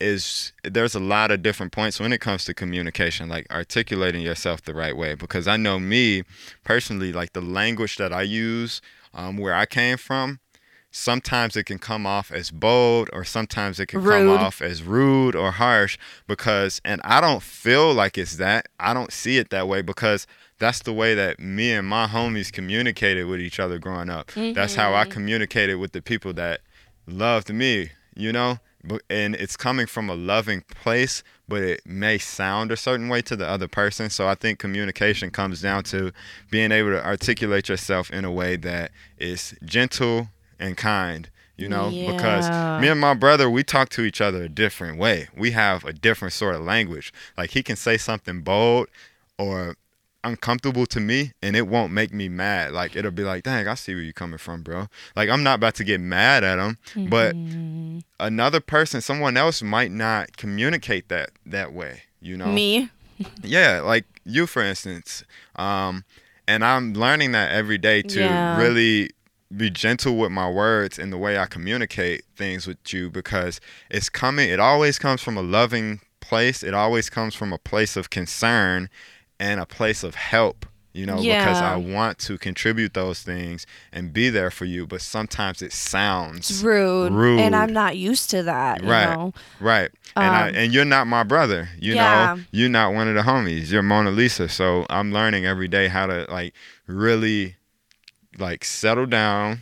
[0.00, 4.62] is there's a lot of different points when it comes to communication like articulating yourself
[4.62, 6.22] the right way because i know me
[6.62, 8.80] personally like the language that i use
[9.12, 10.38] um, where i came from
[10.90, 15.36] sometimes it can come off as bold or sometimes it can come off as rude
[15.36, 18.68] or harsh because and I don't feel like it's that.
[18.80, 20.26] I don't see it that way because
[20.58, 24.32] that's the way that me and my homies communicated with each other growing up.
[24.54, 25.12] That's how I mm-hmm.
[25.12, 26.60] communicated with the people that
[27.06, 28.58] loved me, you know?
[29.10, 33.36] And it's coming from a loving place, but it may sound a certain way to
[33.36, 34.08] the other person.
[34.08, 36.12] So I think communication comes down to
[36.50, 41.94] being able to articulate yourself in a way that is gentle and kind you know
[42.06, 45.84] because me and my brother we talk to each other a different way we have
[45.84, 48.86] a different sort of language like he can say something bold
[49.38, 49.74] or
[50.24, 53.74] uncomfortable to me and it won't make me mad like it'll be like dang i
[53.74, 56.76] see where you're coming from bro like i'm not about to get mad at him
[57.08, 57.98] but Mm-hmm.
[58.20, 62.90] another person someone else might not communicate that that way you know Me?
[63.42, 65.24] yeah like you for instance
[65.56, 66.04] um
[66.48, 68.56] and i'm learning that every day to Yeah.
[68.56, 69.10] really
[69.56, 74.08] be gentle with my words and the way i communicate things with you because it's
[74.10, 78.10] coming it always comes from a loving place it always comes from a place of
[78.10, 78.90] concern
[79.40, 84.12] and a place of help you know because i want to contribute those things and
[84.12, 87.12] be there for you but sometimes it sounds rude.
[87.12, 87.40] Rude.
[87.40, 89.06] And I'm not used to that, you Right.
[89.10, 89.32] know?
[89.60, 89.90] Right.
[90.16, 91.68] And I, Um, and you're not my brother.
[91.78, 92.34] You Yeah.
[92.34, 93.70] know, you're not one of the homies.
[93.70, 94.48] You're Mona Lisa.
[94.48, 96.54] So I'm learning every day how to like
[96.86, 97.54] really
[98.38, 99.60] like settle down,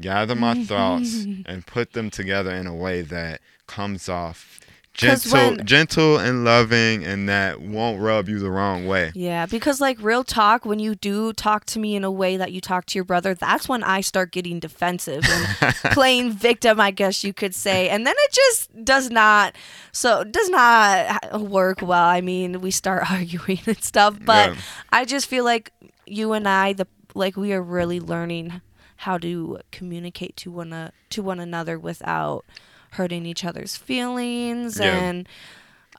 [0.00, 4.60] gather my thoughts and put them together in a way that comes off
[4.94, 9.12] gentle when- gentle and loving and that won't rub you the wrong way.
[9.14, 12.50] Yeah, because like real talk, when you do talk to me in a way that
[12.50, 16.90] you talk to your brother, that's when I start getting defensive and playing victim, I
[16.90, 17.88] guess you could say.
[17.90, 19.54] And then it just does not,
[19.92, 22.02] so does not work well.
[22.08, 24.56] I mean, we start arguing and stuff, but Yeah.
[24.90, 25.72] I just feel like
[26.06, 28.60] you and I, the like we are really learning
[29.02, 32.44] how to communicate to one a, to one another without
[32.92, 34.94] hurting each other's feelings Yeah.
[34.96, 35.28] and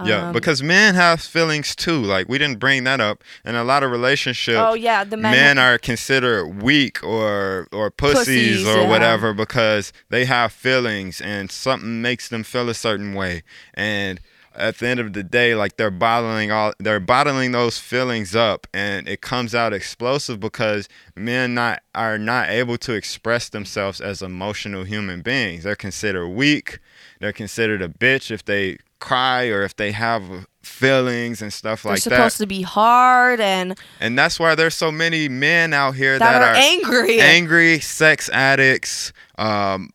[0.06, 2.02] yeah, um, because men have feelings too.
[2.02, 4.58] Like we didn't bring that up in a lot of relationships.
[4.58, 8.16] oh yeah the men, men are considered weak or or pussies,
[8.64, 8.88] Pussies, or yeah.
[8.88, 13.44] whatever because they have feelings and something makes them feel a certain way
[13.74, 14.22] and
[14.56, 18.68] at the end of the day like they're bottling all they're bottling those feelings up
[18.74, 24.22] and it comes out explosive because men not are not able to express themselves as
[24.22, 25.64] emotional human beings.
[25.64, 26.80] They're considered weak.
[27.20, 30.24] They're considered a bitch if they cry or if they have
[30.62, 32.08] feelings and stuff they're like that.
[32.08, 36.18] It's supposed to be hard and and that's why there's so many men out here
[36.20, 37.20] that, that, are, angry.
[37.22, 39.92] angry sex addicts, um,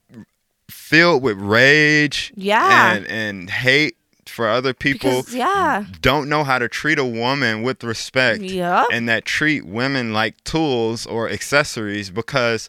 [0.71, 2.95] filled with rage Yeah.
[2.95, 3.97] and, and hate
[4.35, 5.23] for other people.
[5.23, 8.89] because yeah don't know how to treat a woman with respect Yup.
[8.93, 12.69] and that treat women like tools or accessories because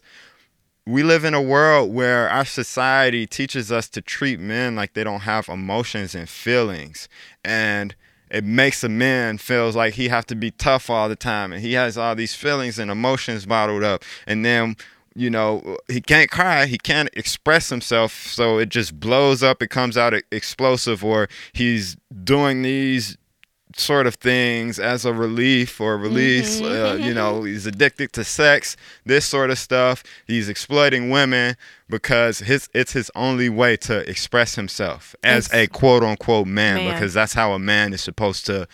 [0.86, 5.02] we live in a world where our society teaches us to treat men like they
[5.04, 7.08] don't have emotions and feelings
[7.44, 7.94] and
[8.30, 11.60] it makes a man feels like he have to be tough all the time and
[11.62, 14.76] he has all these feelings and emotions bottled up and then
[15.16, 19.68] you know he can't cry he can't express himself so it just blows up it
[19.68, 23.16] comes out explosive or he's doing these
[23.74, 28.76] sort of things as a relief or release uh, you know he's addicted to sex
[29.04, 31.56] this sort of stuff he's exploiting women
[31.88, 36.94] because his it's his only way to express himself as a quote unquote man, Man.
[36.94, 38.66] because that's how a man is supposed to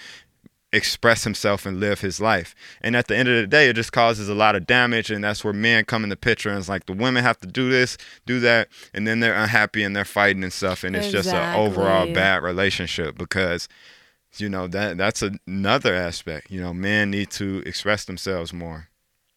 [0.73, 2.55] express himself and live his life.
[2.81, 5.11] And at the end of the day, it just causes a lot of damage.
[5.11, 6.49] And that's where men come in the picture.
[6.49, 8.69] And it's like the women have to do this, do that.
[8.95, 10.83] And then they're unhappy and they're fighting and stuff.
[10.85, 13.69] And it's just an overall bad relationship because,
[14.37, 16.51] you know, that that's another aspect.
[16.51, 18.89] You know, men need to express themselves more.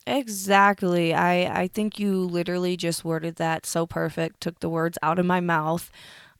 [0.08, 1.14] Exactly.
[1.14, 4.40] I I think you literally just worded that so perfect.
[4.40, 5.90] Took the words out of my mouth.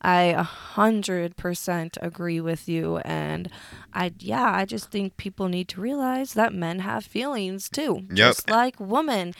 [0.02, 3.48] I a hundred percent agree with you, and
[3.92, 8.50] I yeah, I just think people need to realize that men have feelings too, just
[8.50, 9.32] like women.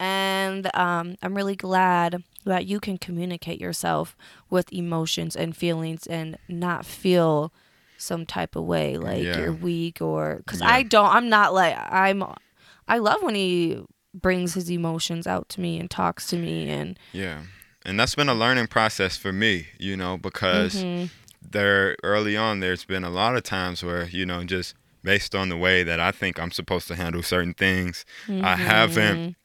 [0.00, 4.16] And um, I'm really glad that you can communicate yourself
[4.48, 7.52] with emotions and feelings and not feel
[7.96, 9.38] some type of way like Yeah.
[9.40, 10.68] you're weak or because Yeah.
[10.70, 11.12] I don't.
[11.12, 12.22] I'm not like I'm
[12.86, 13.82] I love when he
[14.14, 17.42] brings his emotions out to me and talks to me and Yeah.
[17.84, 21.10] And that's been a learning process for me, you know, because Mhm.
[21.40, 25.48] there early on there's been a lot of times where, you know, just based on
[25.48, 28.04] the way that I think I'm supposed to handle certain things,
[28.42, 29.36] I haven't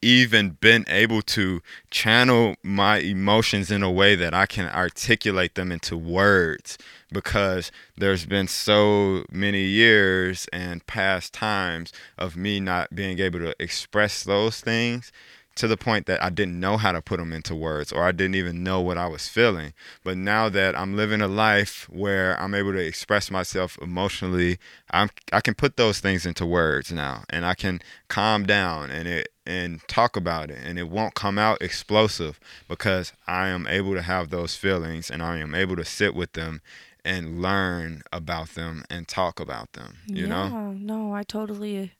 [0.00, 5.70] even been able to channel my emotions in a way that I can articulate them
[5.70, 6.76] into words
[7.12, 13.54] because there's been so many years and past times of me not being able to
[13.62, 15.12] express those things
[15.54, 18.12] to the point that I didn't know how to put them into words or I
[18.12, 19.74] didn't even know what I was feeling.
[20.02, 24.58] But now that I'm living a life where I'm able to express myself emotionally,
[24.90, 29.06] I'm I can put those things into words now and I can calm down and
[29.06, 32.38] it and talk about it and it won't come out explosive
[32.68, 36.32] because I am able to have those feelings and I am able to sit with
[36.32, 36.62] them
[37.04, 40.72] and learn about them and talk about them, you know?
[40.72, 41.92] no, I totally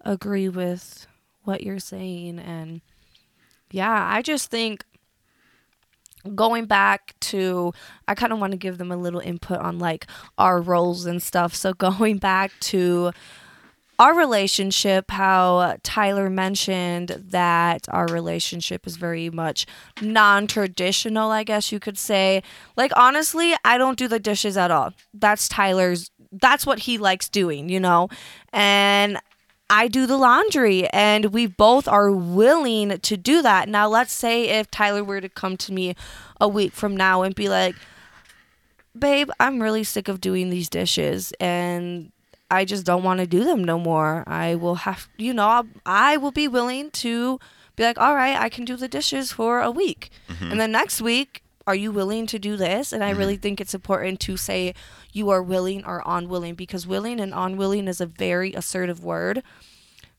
[0.00, 1.06] agree with
[1.44, 2.80] what you're saying and
[3.70, 4.84] yeah, I just think
[6.34, 7.72] going back to
[8.08, 10.06] I kind of want to give them a little input on like
[10.38, 11.54] our roles and stuff.
[11.54, 13.12] So going back to
[13.98, 19.66] our relationship, how Tyler mentioned that our relationship is very much
[20.02, 22.42] non traditional, I guess you could say.
[22.76, 24.92] Like, honestly, I don't do the dishes at all.
[25.12, 28.08] That's Tyler's, that's what he likes doing, you know?
[28.52, 29.18] And
[29.70, 33.68] I do the laundry, and we both are willing to do that.
[33.68, 35.94] Now, let's say if Tyler were to come to me
[36.40, 37.74] a week from now and be like,
[38.98, 42.12] babe, I'm really sick of doing these dishes and
[42.50, 44.24] I just don't want to do them no more.
[44.26, 47.40] I will have, you know, I'll, I will be willing to
[47.76, 50.10] be like, all right, I can do the dishes for a week.
[50.28, 50.52] Mm-hmm.
[50.52, 52.92] And then next week, are you willing to do this?
[52.92, 54.74] And I really think it's important to say
[55.12, 59.42] you are willing or unwilling because willing and unwilling is a very assertive word.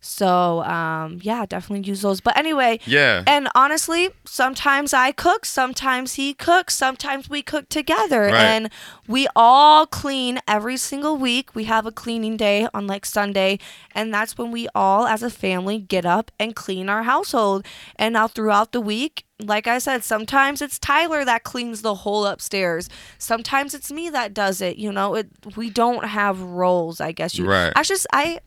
[0.08, 2.22] So, um, yeah, definitely use those.
[2.22, 3.24] But anyway, Yeah.
[3.26, 8.26] and honestly, sometimes I cook, sometimes he cooks, sometimes we cook together.
[8.26, 8.36] Right.
[8.36, 8.70] And
[9.08, 11.56] we all clean every single week.
[11.56, 13.58] We have a cleaning day on like Sunday.
[13.96, 17.66] And that's when we all, as a family, get up and clean our household.
[17.96, 22.26] And now throughout the week, like I said, sometimes it's Tyler that cleans the whole
[22.26, 22.88] upstairs.
[23.18, 24.78] Sometimes it's me that does it.
[24.78, 25.28] You know, it
[25.58, 27.02] we don't have roles.
[27.02, 27.46] I guess you.
[27.46, 27.74] Right.
[27.76, 28.40] I just I,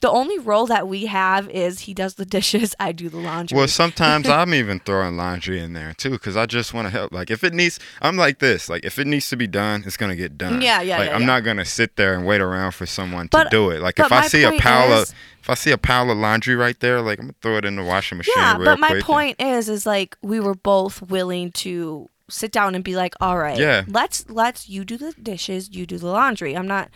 [0.00, 3.56] the only role that we have is he does the dishes, I do the laundry.
[3.56, 7.12] Well, sometimes I'm even throwing laundry in there too, because I just want to help.
[7.12, 8.68] Like if it needs, I'm like this.
[8.68, 10.60] Like if it needs to be done, it's gonna get done.
[10.60, 11.26] Yeah, yeah, Like yeah, I'm yeah.
[11.28, 13.80] not gonna sit there and wait around for someone But- to do it.
[13.80, 16.54] Like if I see a pile is- of, if I see a pile of laundry
[16.54, 18.34] right there, like I'm gonna throw it in the washing machine.
[18.36, 22.52] yeah, but my quick and- point is, is like we were both willing to sit
[22.52, 23.82] down and be like, all right, Yeah.
[23.88, 26.56] let's let's you do the dishes, you do the laundry.
[26.56, 26.88] I'm not.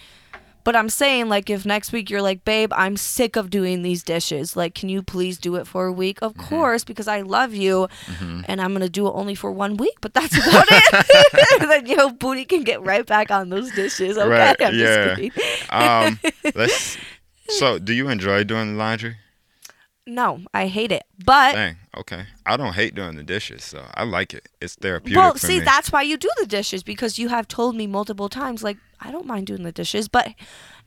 [0.64, 4.02] But I'm saying, like, if next week you're like, babe, I'm sick of doing these
[4.02, 4.56] dishes.
[4.56, 6.18] Like, can you please do it for a week?
[6.22, 6.42] Of Mm-hmm.
[6.56, 7.86] course, because I love you,
[8.48, 9.94] and I'm gonna do it only for one week.
[10.00, 11.60] But that's about it.
[11.68, 14.18] then your booty can get right back on those dishes.
[14.18, 15.14] Okay, Right, I'm yeah.
[15.14, 15.32] just kidding.
[15.70, 16.18] Um,
[16.56, 16.96] let's.
[17.48, 19.16] So, do you enjoy doing the laundry?
[20.06, 21.04] No, I hate it.
[21.24, 21.76] But Dang.
[21.96, 22.26] Okay.
[22.44, 24.48] I don't hate doing the dishes, so I like it.
[24.60, 25.64] It's therapeutic well, see, me.
[25.64, 29.10] that's why you do the dishes because you have told me multiple times, like, I
[29.10, 30.34] don't mind doing the dishes, but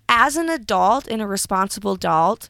[0.08, 2.50] as an adult and a responsible adult,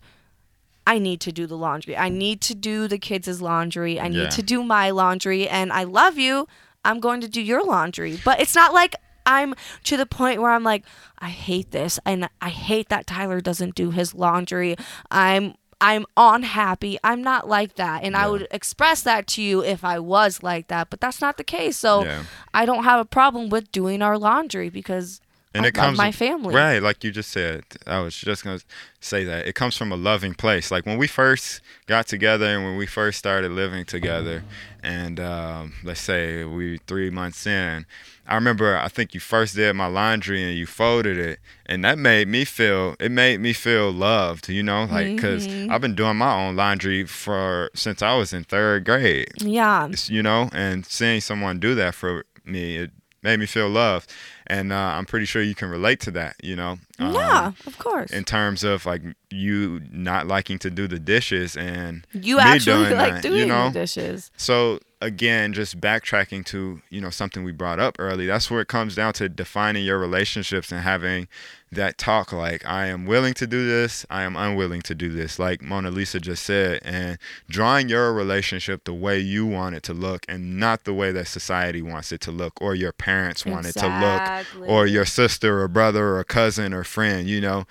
[0.86, 1.98] I need to do the laundry.
[1.98, 4.00] I need to do the kids' laundry.
[4.00, 4.30] I need Yeah.
[4.30, 5.48] to do my laundry.
[5.48, 6.48] And I love you.
[6.86, 8.20] I'm going to do your laundry.
[8.24, 8.96] But it's not like
[9.26, 9.56] I'm
[9.86, 10.86] to the point where I'm like,
[11.20, 12.00] I hate this.
[12.06, 14.76] And I hate that Tyler doesn't do his laundry.
[15.12, 16.98] I'm I'm unhappy.
[17.06, 18.04] I'm not like that.
[18.04, 20.90] And I would express that to you if I was like that.
[20.90, 21.78] But that's not the case.
[21.78, 22.24] So Yeah.
[22.54, 25.22] I don't have a problem with doing our laundry because
[25.54, 26.54] and I it comes my family.
[26.54, 28.60] right like you just said i was just gonna
[29.00, 32.64] say that it comes from a loving place like when we first got together and
[32.64, 34.44] when we first started living together
[34.84, 37.86] and um, let's say we three months in
[38.28, 41.98] i remember i think you first did my laundry and you folded it and that
[41.98, 45.72] made me feel it made me feel loved you know like because Mm-hmm.
[45.72, 49.88] i've been doing my own laundry for since i was in third grade Yeah.
[50.08, 52.92] you know, and seeing someone do that for me, it
[53.22, 54.12] made me feel loved,
[54.48, 56.78] and uh, I'm pretty sure you can relate to that, you know.
[56.98, 58.12] Um, yeah, of course.
[58.12, 62.86] In terms of like you not liking to do the dishes and you me actually
[62.86, 63.70] doing like that, doing you know?
[63.70, 64.32] the dishes.
[64.38, 68.26] So again, just backtracking to you know something we brought up early.
[68.26, 71.28] That's where it comes down to defining your relationships and having
[71.72, 72.32] that talk.
[72.32, 74.06] Like I am willing to do this.
[74.10, 75.40] I am unwilling to do this.
[75.40, 77.18] Like Mona Lisa just said, and
[77.48, 81.28] drawing your relationship the way you want it to look, and not the way that
[81.28, 85.62] society wants it to look, or your parents want it to look, or your sister
[85.62, 87.28] or brother or cousin or friend.
[87.28, 87.66] You know.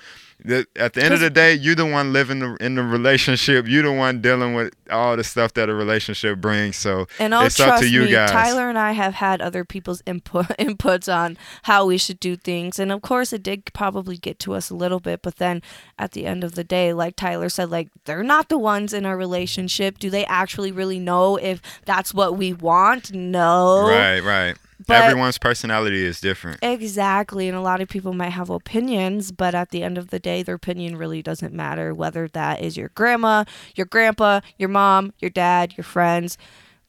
[0.45, 3.67] The- At the end of the day, you're the one living the, in the relationship.
[3.67, 6.77] You're the one dealing with all the stuff that a relationship brings.
[6.77, 8.31] So And oh, it's trust up to you me, guys.
[8.31, 12.79] Tyler and I have had other people's input inputs on how we should do things,
[12.79, 15.23] and of course, it did probably get to us a little bit.
[15.23, 15.61] But then,
[15.99, 19.05] at the end of the day, like Tyler said, like they're not the ones in
[19.05, 19.99] our relationship.
[19.99, 23.13] Do they actually really know if that's what we want?
[23.13, 23.89] No.
[23.89, 24.57] Right, right.
[24.89, 26.59] But- Everyone's personality is different.
[26.63, 30.19] Exactly, and a lot of people might have opinions, but at the end of the
[30.19, 31.93] day, their opinion really doesn't matter.
[31.95, 36.39] Whether that is your grandma, your grandpa, your mom, your dad, your friends,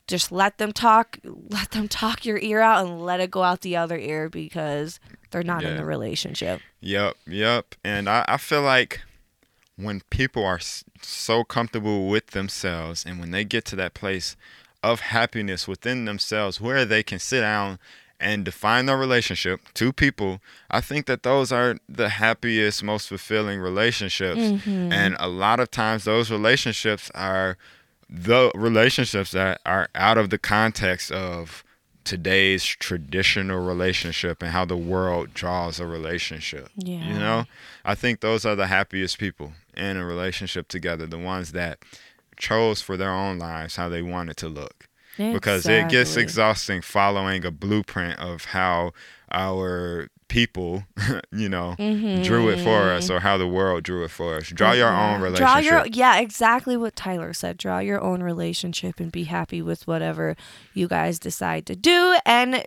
[0.08, 1.20] just let them talk.
[1.50, 5.00] Let them talk your ear out, and let it go out the other ear because
[5.32, 6.62] they're not in the relationship.
[6.80, 7.76] Yep, yep.
[7.84, 9.02] And I, I feel like
[9.76, 10.60] when people are
[11.02, 14.36] so comfortable with themselves and when they get to that place
[14.84, 17.80] of happiness within themselves where they can sit down
[18.19, 23.59] and define their relationship to people, I think that those are the happiest, most fulfilling
[23.59, 24.39] relationships.
[24.39, 24.91] Mm-hmm.
[24.91, 27.57] And a lot of times those relationships are
[28.09, 31.63] the relationships that are out of the context of
[32.03, 36.69] today's traditional relationship and how the world draws a relationship.
[36.75, 37.07] Yeah.
[37.07, 37.45] You know,
[37.86, 41.80] I think those are the happiest people in a relationship together, the ones that
[42.39, 44.87] chose for their own lives how they want it to look.
[45.17, 48.93] Because it gets exhausting following a blueprint of how
[49.31, 50.85] our people,
[51.33, 51.75] you know,
[52.23, 54.47] drew it for us or how the world drew it for us.
[54.47, 55.23] Draw your own Mm-hmm.
[55.23, 55.47] Relationship.
[55.47, 57.57] Draw your yeah, exactly what Tyler said.
[57.57, 60.37] Draw your own relationship and be happy with whatever
[60.73, 62.17] you guys decide to do.
[62.25, 62.63] And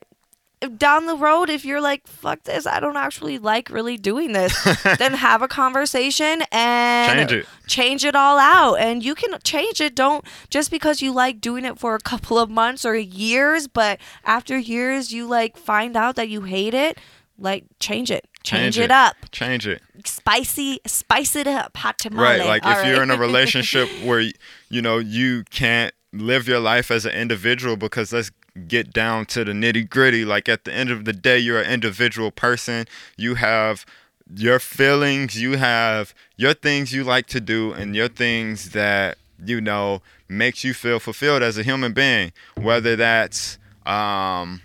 [0.76, 4.52] down the road, if you're like, "Fuck this," I don't actually like really doing this,
[4.98, 7.46] then have a conversation and Change it.
[7.66, 8.74] change it all out.
[8.76, 9.94] And you can change it.
[9.94, 13.98] Don't just because you like doing it for a couple of months or years, but
[14.24, 16.98] after years you like find out that you hate it.
[17.38, 18.90] Like change it, change, Change it it.
[18.92, 19.82] up Change it.
[20.04, 22.22] spicy, spice it up, hot tamale.
[22.38, 22.46] Right.
[22.46, 24.20] Like All if you're in a relationship where
[24.68, 28.30] you know you can't live your life as an individual because let's
[28.68, 30.24] get down to the nitty gritty.
[30.24, 32.86] Like at the end of the day, you're an individual person.
[33.16, 33.86] You have
[34.34, 35.40] your feelings.
[35.40, 40.64] You have your things you like to do and your things that you know, makes
[40.64, 42.32] you feel fulfilled as a human being.
[42.57, 44.62] Whether that's um,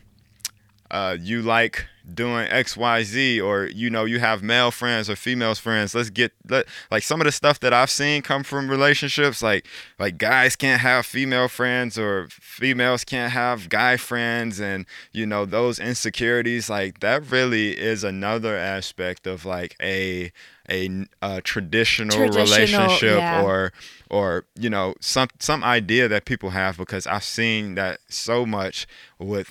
[0.92, 5.94] uh, you like doing XYZ or you know you have male friends or female friends
[5.94, 9.66] let's get let, like some of the stuff that I've seen come from relationships like
[10.00, 15.46] like guys can't have female friends or females can't have guy friends and you know
[15.46, 20.32] those insecurities like that really is another aspect of like a
[20.70, 23.42] a, a traditional, Traditional, relationship yeah.
[23.42, 23.72] or
[24.10, 28.88] or you know some some idea that people have because I've seen that so much
[29.18, 29.50] with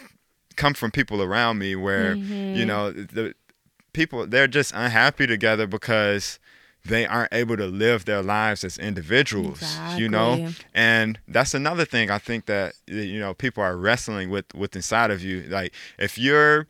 [0.57, 2.67] come from people around me where you Mm-hmm.
[2.67, 3.35] know the
[3.93, 6.39] people they're just unhappy together because
[6.85, 9.61] they aren't able to live their lives as individuals
[9.99, 10.37] you know?
[10.75, 15.11] And that's another thing i think that you know people are wrestling with with inside
[15.11, 15.43] of you.
[15.49, 16.67] Like if you're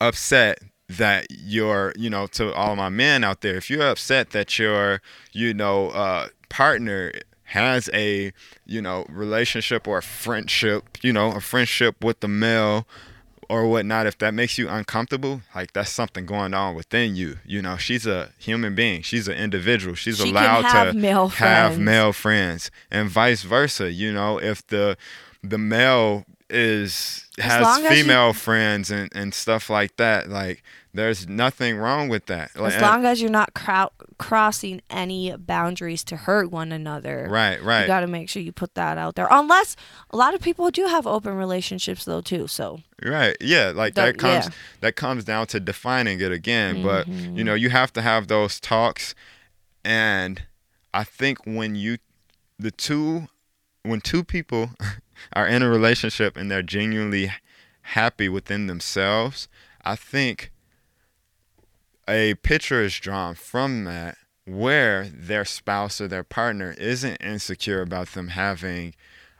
[0.00, 4.58] upset that you're you know to all my men out there if you're upset that
[4.58, 5.02] your
[5.32, 7.12] you know uh partner
[7.52, 8.32] has a
[8.66, 12.86] you know relationship or a friendship you know a friendship with the male
[13.48, 17.62] or whatnot if that makes you uncomfortable like that's something going on within you you
[17.62, 17.76] know?
[17.78, 19.00] She's a human being.
[19.00, 19.94] She's an individual.
[19.94, 21.78] She's She allowed have to male have friends.
[21.84, 24.38] male friends and vice versa you know?
[24.38, 24.96] If the
[25.42, 30.62] the male is has as you- female friends and, and stuff like that like
[30.94, 32.50] there's nothing wrong with that.
[32.58, 37.28] Like, As long as you're not crou- crossing any boundaries to hurt one another.
[37.30, 39.28] right right You got to make sure you put that out there.
[39.30, 39.76] Unless
[40.10, 42.46] a lot of people do have open relationships though too.
[42.48, 43.36] So Right.
[43.40, 43.72] Yeah.
[43.74, 44.50] Like The- that comes yeah.
[44.50, 44.80] Mm-hmm.
[44.80, 46.82] that comes down to defining it again.
[46.82, 49.14] But you know, you have to have those talks
[49.84, 50.42] and
[50.92, 51.98] I think when you
[52.58, 53.28] the two
[53.84, 54.70] when two people
[55.32, 57.32] are in a relationship and they're genuinely
[57.82, 59.48] happy within themselves,
[59.84, 60.50] I think
[62.08, 68.08] a picture is drawn from that where their spouse or their partner isn't insecure about
[68.08, 68.94] them having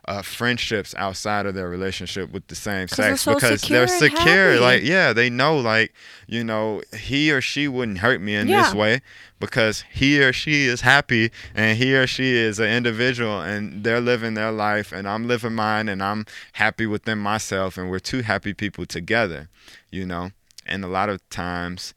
[0.06, 3.86] uh, friendships outside of their relationship with the same 'Cause they're sex so because they're
[3.88, 4.58] secure happy.
[4.60, 5.92] like yeah they know like
[6.26, 9.02] you know he or she wouldn't hurt me in this way
[9.38, 14.00] because he or she is happy and he or she is an individual and they're
[14.00, 18.22] living their life and I'm living mine and I'm happy within myself and we're two
[18.22, 19.48] happy people together
[19.90, 20.30] you know
[20.66, 21.92] and a lot of times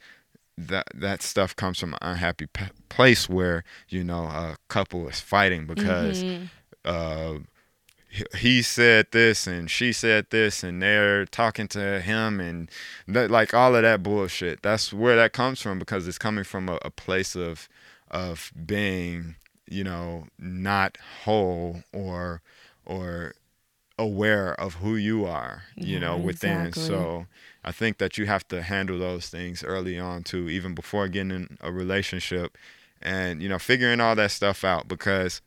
[0.68, 5.20] that that stuff comes from an unhappy p- place where you know a couple is
[5.20, 6.45] fighting because Mm-hmm.
[6.86, 7.39] uh
[8.38, 12.70] he- said this and she said this and they're talking to him and
[13.07, 16.68] that like all of that bullshit that's where that comes from because it's coming from
[16.68, 17.70] a, a place of
[18.09, 19.36] of being
[19.70, 22.41] you know not whole or
[22.86, 23.34] or
[23.97, 26.84] aware of who you are you know within exactly.
[26.95, 27.26] so
[27.64, 31.32] i think that you have to handle those things early on too even before getting
[31.32, 32.57] in a relationship
[33.01, 35.41] and you know figuring all that stuff out because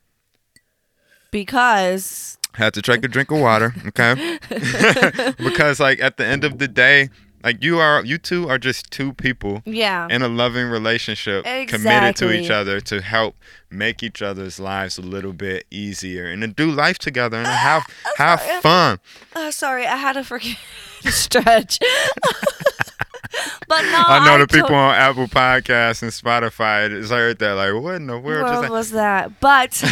[1.30, 4.38] because had to take a drink of water okay?
[5.38, 7.10] Because like at the end of the day
[7.44, 12.16] like you are you two are just two people yeah, in a loving relationship committed
[12.16, 13.36] to each other to help
[13.70, 17.84] make each other's lives a little bit easier and to do life together and have
[18.16, 18.60] have sorry.
[18.62, 18.98] fun
[19.36, 20.56] uh, sorry, I had a forget
[21.02, 21.78] to stretch.
[23.68, 27.52] but no, I know the to- people on Apple Podcasts and Spotify has heard that
[27.52, 29.40] like what in the world what just was that?
[29.40, 29.82] But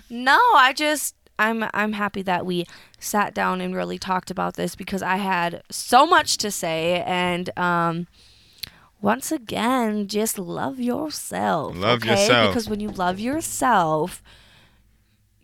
[0.10, 2.66] no, I just I'm I'm happy that we
[2.98, 7.56] sat down and really talked about this because I had so much to say and
[7.58, 8.06] um
[9.00, 11.76] once again just love yourself.
[11.76, 12.10] Love okay?
[12.22, 12.50] yourself.
[12.50, 14.22] because when you love yourself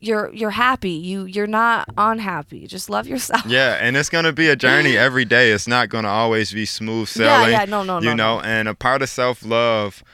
[0.01, 0.91] you're you're happy.
[0.91, 2.67] You you're not unhappy.
[2.67, 3.47] Just love yourself.
[3.47, 5.51] Yeah, and it's gonna be a journey every day.
[5.53, 7.53] It's not gonna always be smooth Yeah, sailing.
[7.53, 8.43] yeah, no, no, You no, know, no.
[8.43, 10.05] and a part of self love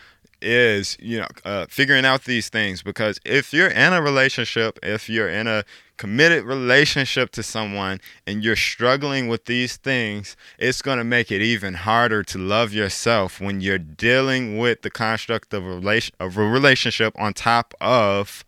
[0.42, 5.08] is you know uh, figuring out these things because if you're in a relationship, if
[5.08, 5.64] you're in a
[5.96, 11.42] committed relationship to someone and you're struggling with these things, it's going to make it
[11.42, 16.36] even harder to love yourself when you're dealing with the construct of a relation of
[16.36, 18.44] a relationship on top of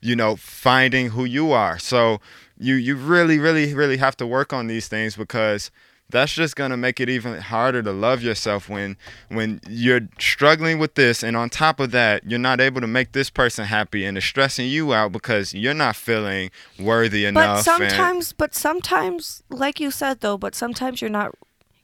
[0.00, 1.78] you know finding who you are.
[1.78, 2.20] So
[2.58, 5.70] you you really really really have to work on these things because
[6.10, 8.96] that's just going to make it even harder to love yourself when
[9.28, 13.12] when you're struggling with this and on top of that you're not able to make
[13.12, 17.56] this person happy and it's stressing you out because you're not feeling worthy But enough
[17.56, 21.34] and- sometimes, but sometimes, like you said though, but sometimes you're not,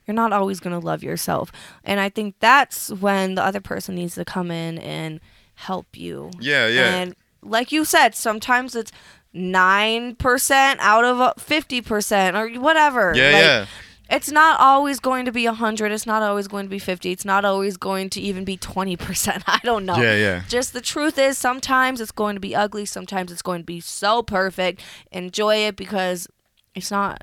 [0.06, 1.50] you're not always gonna love yourself,
[1.84, 5.20] and I think that's when the other person needs to come in and
[5.54, 6.30] help you.
[6.40, 8.92] yeah yeah And like you said, sometimes it's
[9.32, 13.12] nine percent out of fifty percent or whatever.
[13.16, 13.66] yeah Like, yeah
[14.10, 15.92] It's not always going to be 100.
[15.92, 17.12] It's not always going to be 50.
[17.12, 19.42] It's not always going to even be 20%.
[19.46, 19.96] I don't know.
[19.96, 20.42] Yeah, yeah.
[20.48, 22.84] Just the truth is, sometimes it's going to be ugly.
[22.86, 24.82] Sometimes it's going to be so perfect.
[25.12, 26.26] Enjoy it because
[26.74, 27.22] it's not.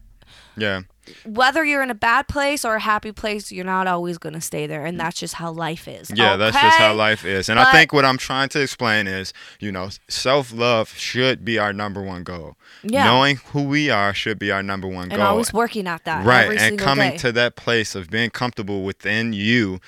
[0.55, 0.81] Yeah.
[1.25, 4.41] Whether you're in a bad place or a happy place, you're not always going to
[4.41, 4.85] stay there.
[4.85, 6.11] And that's just how life is.
[6.13, 7.49] Yeah, that's just how life is.
[7.49, 11.57] And I think what I'm trying to explain is, you know, self love should be
[11.57, 12.55] our number one goal.
[12.83, 13.05] Yeah.
[13.05, 15.21] Knowing who we are should be our number one And goal.
[15.27, 16.25] always working at that.
[16.25, 16.57] right.
[16.57, 17.17] And coming day.
[17.17, 19.79] to that place of being comfortable within you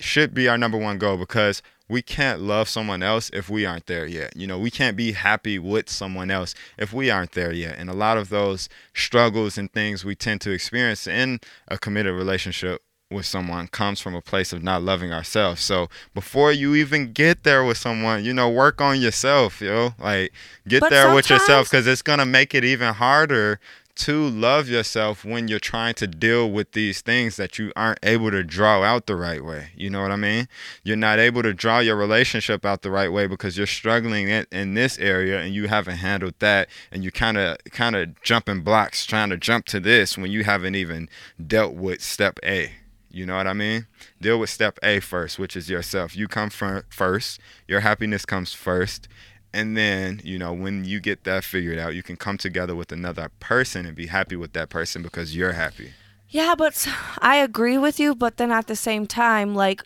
[0.00, 3.86] should be our number one goal because we can't love someone else if we aren't
[3.86, 4.36] there yet.
[4.36, 7.76] You know, we can't be happy with someone else if we aren't there yet.
[7.78, 12.14] And a lot of those struggles and things we tend to experience in a committed
[12.14, 15.62] relationship with someone comes from a place of not loving ourselves.
[15.62, 19.94] So before you even get there with someone, you know, work on yourself, yo.
[19.98, 20.32] Like
[20.66, 23.60] get But there with yourself because it's gonna make it even harder
[23.98, 28.30] to love yourself when you're trying to deal with these things that you aren't able
[28.30, 29.70] to draw out the right way.
[29.76, 30.48] You know what I mean?
[30.84, 34.46] You're not able to draw your relationship out the right way because you're struggling in,
[34.52, 38.62] in this area and you haven't handled that and you kind of kind of jumping
[38.62, 41.08] blocks trying to jump to this when you haven't even
[41.44, 42.72] dealt with step A.
[43.10, 43.86] You know what I mean?
[44.20, 46.14] Deal with step A first, which is yourself.
[46.14, 47.40] You come fir- first.
[47.66, 49.08] Your happiness comes first.
[49.52, 52.92] And then, you know, when you get that figured out, you can come together with
[52.92, 55.92] another person and be happy with that person because you're happy.
[56.28, 56.86] Yeah, but
[57.20, 59.82] I agree with you, but then at the same time, like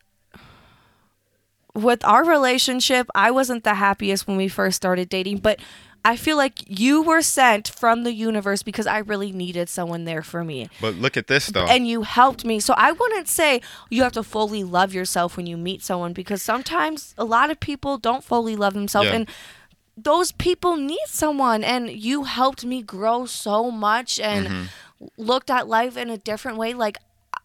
[1.75, 5.61] with our relationship, I wasn't the happiest when we first started dating, but
[6.05, 10.23] I feel like you were sent from the universe because I really needed someone there
[10.23, 10.69] for me.
[10.81, 11.67] But look at this, though.
[11.67, 12.59] And you helped me.
[12.61, 16.43] So I wouldn't say you have to fully love yourself when you meet someone because
[16.43, 19.15] sometimes a lot of people don't fully love themselves Yeah.
[19.17, 19.29] and
[19.97, 25.07] those people need someone and you helped me grow so much and Mm-hmm.
[25.19, 26.97] looked at life in a different way like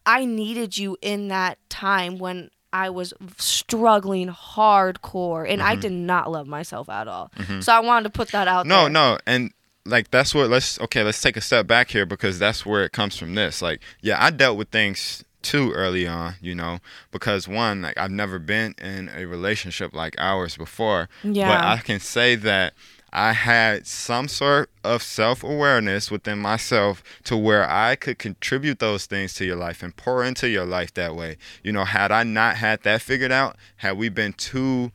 [0.05, 5.81] I needed you in that time when I was struggling hardcore and I Mm-hmm.
[5.81, 7.31] did not love myself at all.
[7.61, 8.89] So I wanted to put that out no, there.
[8.89, 9.17] no.
[9.25, 9.51] And
[9.85, 12.91] like, that's what, let's, okay, let's take a step back here because that's where it
[12.91, 13.61] comes from this.
[13.61, 16.79] Like, yeah, I dealt with things too early on, you know,
[17.11, 21.07] because one, like, I've never been in a relationship like ours before.
[21.23, 21.47] Yeah.
[21.47, 22.73] But I can say that
[23.11, 29.05] I had some sort of self awareness within myself to where I could contribute those
[29.05, 31.37] things to your life and pour into your life that way.
[31.63, 34.91] You know, had I not had that figured out, had we been two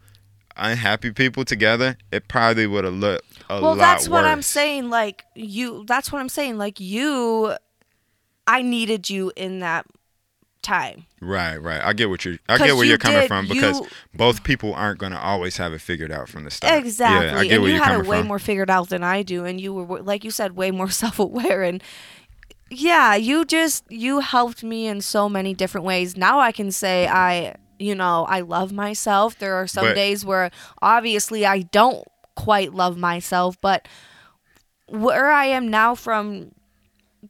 [0.57, 4.43] unhappy people together, it probably would have looked a well lot Well, that's what i'm
[4.43, 7.55] saying like you that's what i'm saying like you
[8.47, 9.87] i needed you in that
[10.63, 11.81] time Right, right.
[11.81, 12.39] I get what you.
[12.49, 15.57] I get where you you're coming did- from because you- both people aren't gonna always
[15.59, 16.75] have it figured out from the start.
[16.85, 18.29] exactly Yeah, I get and where you you're had it way from.
[18.29, 21.63] more figured out than i do and you were like you said way more self-aware
[21.63, 21.83] and
[22.71, 27.07] yeah you just you helped me in so many different ways now i can say
[27.07, 30.51] i you know i love myself there are some But- days where
[30.81, 33.87] obviously i don't quite love myself but
[34.87, 36.53] where i am now from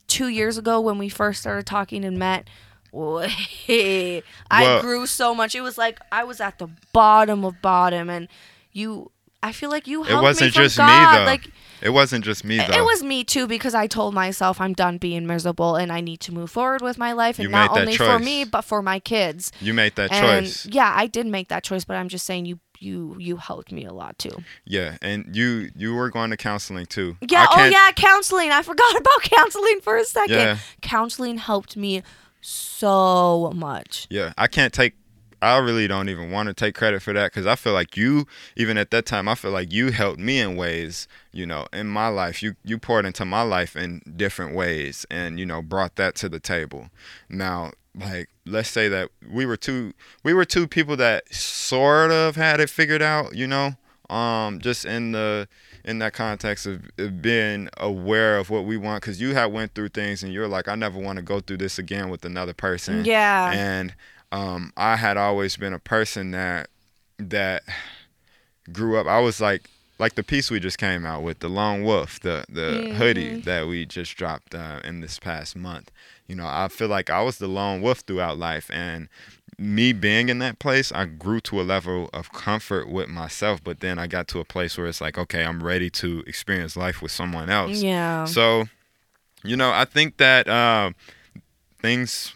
[0.06, 2.48] two years ago when we first started talking and met
[2.92, 7.60] way i Well- grew so much it was like i was at the bottom of
[7.62, 8.28] bottom and
[8.72, 9.10] you
[9.42, 11.18] i feel like you It helped wasn't me from just me God.
[11.18, 11.24] though.
[11.24, 12.78] like it wasn't just me though.
[12.78, 16.20] it was me too because I told myself I'm done being miserable and I need
[16.20, 19.00] to move forward with my life and You not only for me but for my
[19.00, 19.50] kids.
[19.60, 20.64] you made that and choice.
[20.66, 23.84] yeah, I did make that choice, but I'm just saying you you you helped me
[23.84, 24.44] a lot too.
[24.64, 27.16] Yeah, and you you were going to counseling too.
[27.28, 28.52] Yeah, oh yeah, counseling.
[28.52, 30.36] I forgot about counseling for a second.
[30.36, 30.58] Yeah.
[30.82, 32.04] Counseling helped me
[32.42, 34.06] so much.
[34.10, 34.94] Yeah, I can't take.
[35.40, 38.28] I really don't even want to take credit for that because I feel like you,
[38.56, 41.88] even at that time, I feel like you helped me in ways, you know, in
[41.88, 42.42] my life.
[42.42, 46.28] You you poured into my life in different ways, and you know, brought that to
[46.28, 46.90] the table.
[47.28, 52.36] Now, like, let's say that we were two, we were two people that sort of
[52.36, 53.72] had it figured out, you know,
[54.08, 55.48] um, just in the
[55.84, 59.74] in that context of, of being aware of what we want because you had went
[59.74, 62.54] through things and you're like i never want to go through this again with another
[62.54, 63.50] person Yeah.
[63.52, 63.94] and
[64.30, 66.68] um, I had always been a person that
[67.18, 67.64] that
[68.72, 69.06] grew up.
[69.06, 69.68] I was like
[69.98, 73.66] like the piece we just came out with, the Lone Wolf, the the hoodie that
[73.68, 75.90] we just dropped uh, in this past month.
[76.26, 79.08] You know, I feel like I was the lone wolf throughout life, and
[79.58, 83.62] me being in that place, I grew to a level of comfort with myself.
[83.62, 86.76] But then I got to a place where it's like, okay, I'm ready to experience
[86.76, 87.82] life with someone else.
[87.82, 88.24] Yeah.
[88.24, 88.64] So,
[89.44, 90.92] you know, I think that uh,
[91.80, 92.34] things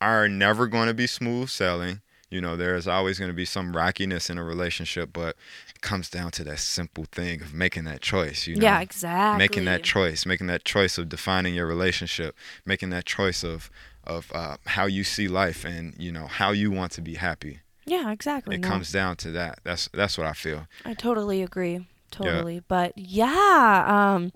[0.00, 2.00] are never going to be smooth sailing.
[2.30, 5.34] You know, there's always going to be some rockiness in a relationship, but
[5.74, 8.46] it comes down to that simple thing of making that choice.
[8.46, 9.38] You know, yeah, exactly.
[9.38, 12.36] making that choice, making that choice of defining your relationship,
[12.66, 13.70] making that choice of
[14.08, 17.60] of uh, how you see life and you know how you want to be happy.
[17.84, 18.56] Yeah, exactly.
[18.56, 19.60] It No, comes down to that.
[19.64, 20.66] That's that's what I feel.
[20.84, 21.86] I totally agree.
[22.10, 22.62] Totally.
[22.66, 24.32] But yeah, um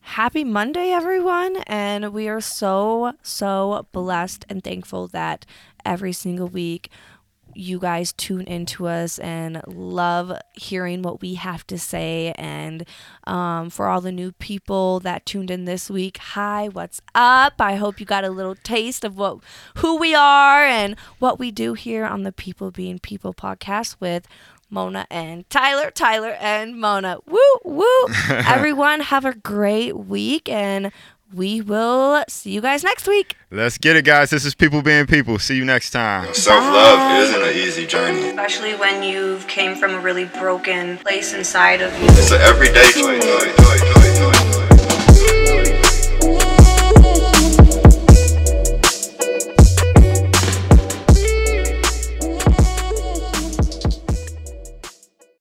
[0.00, 5.44] happy Monday everyone and we are so so blessed and thankful that
[5.84, 6.90] every single week
[7.58, 12.86] you guys tune into us and love hearing what we have to say and
[13.24, 17.74] um, for all the new people that tuned in this week hi what's up i
[17.74, 19.38] hope you got a little taste of what
[19.78, 24.28] who we are and what we do here on the people being people podcast with
[24.70, 27.18] Mona and Tyler, Tyler and Mona.
[27.26, 28.06] Woo, woo.
[28.28, 30.92] Everyone have a great week and
[31.34, 33.36] we will see you guys next week.
[33.50, 34.30] Let's get it, guys.
[34.30, 35.38] This is people being people.
[35.38, 36.32] See you next time.
[36.34, 38.28] Self love isn't an easy journey.
[38.28, 42.06] Especially when you came from a really broken place inside of you.
[42.10, 44.57] It's an everyday choice.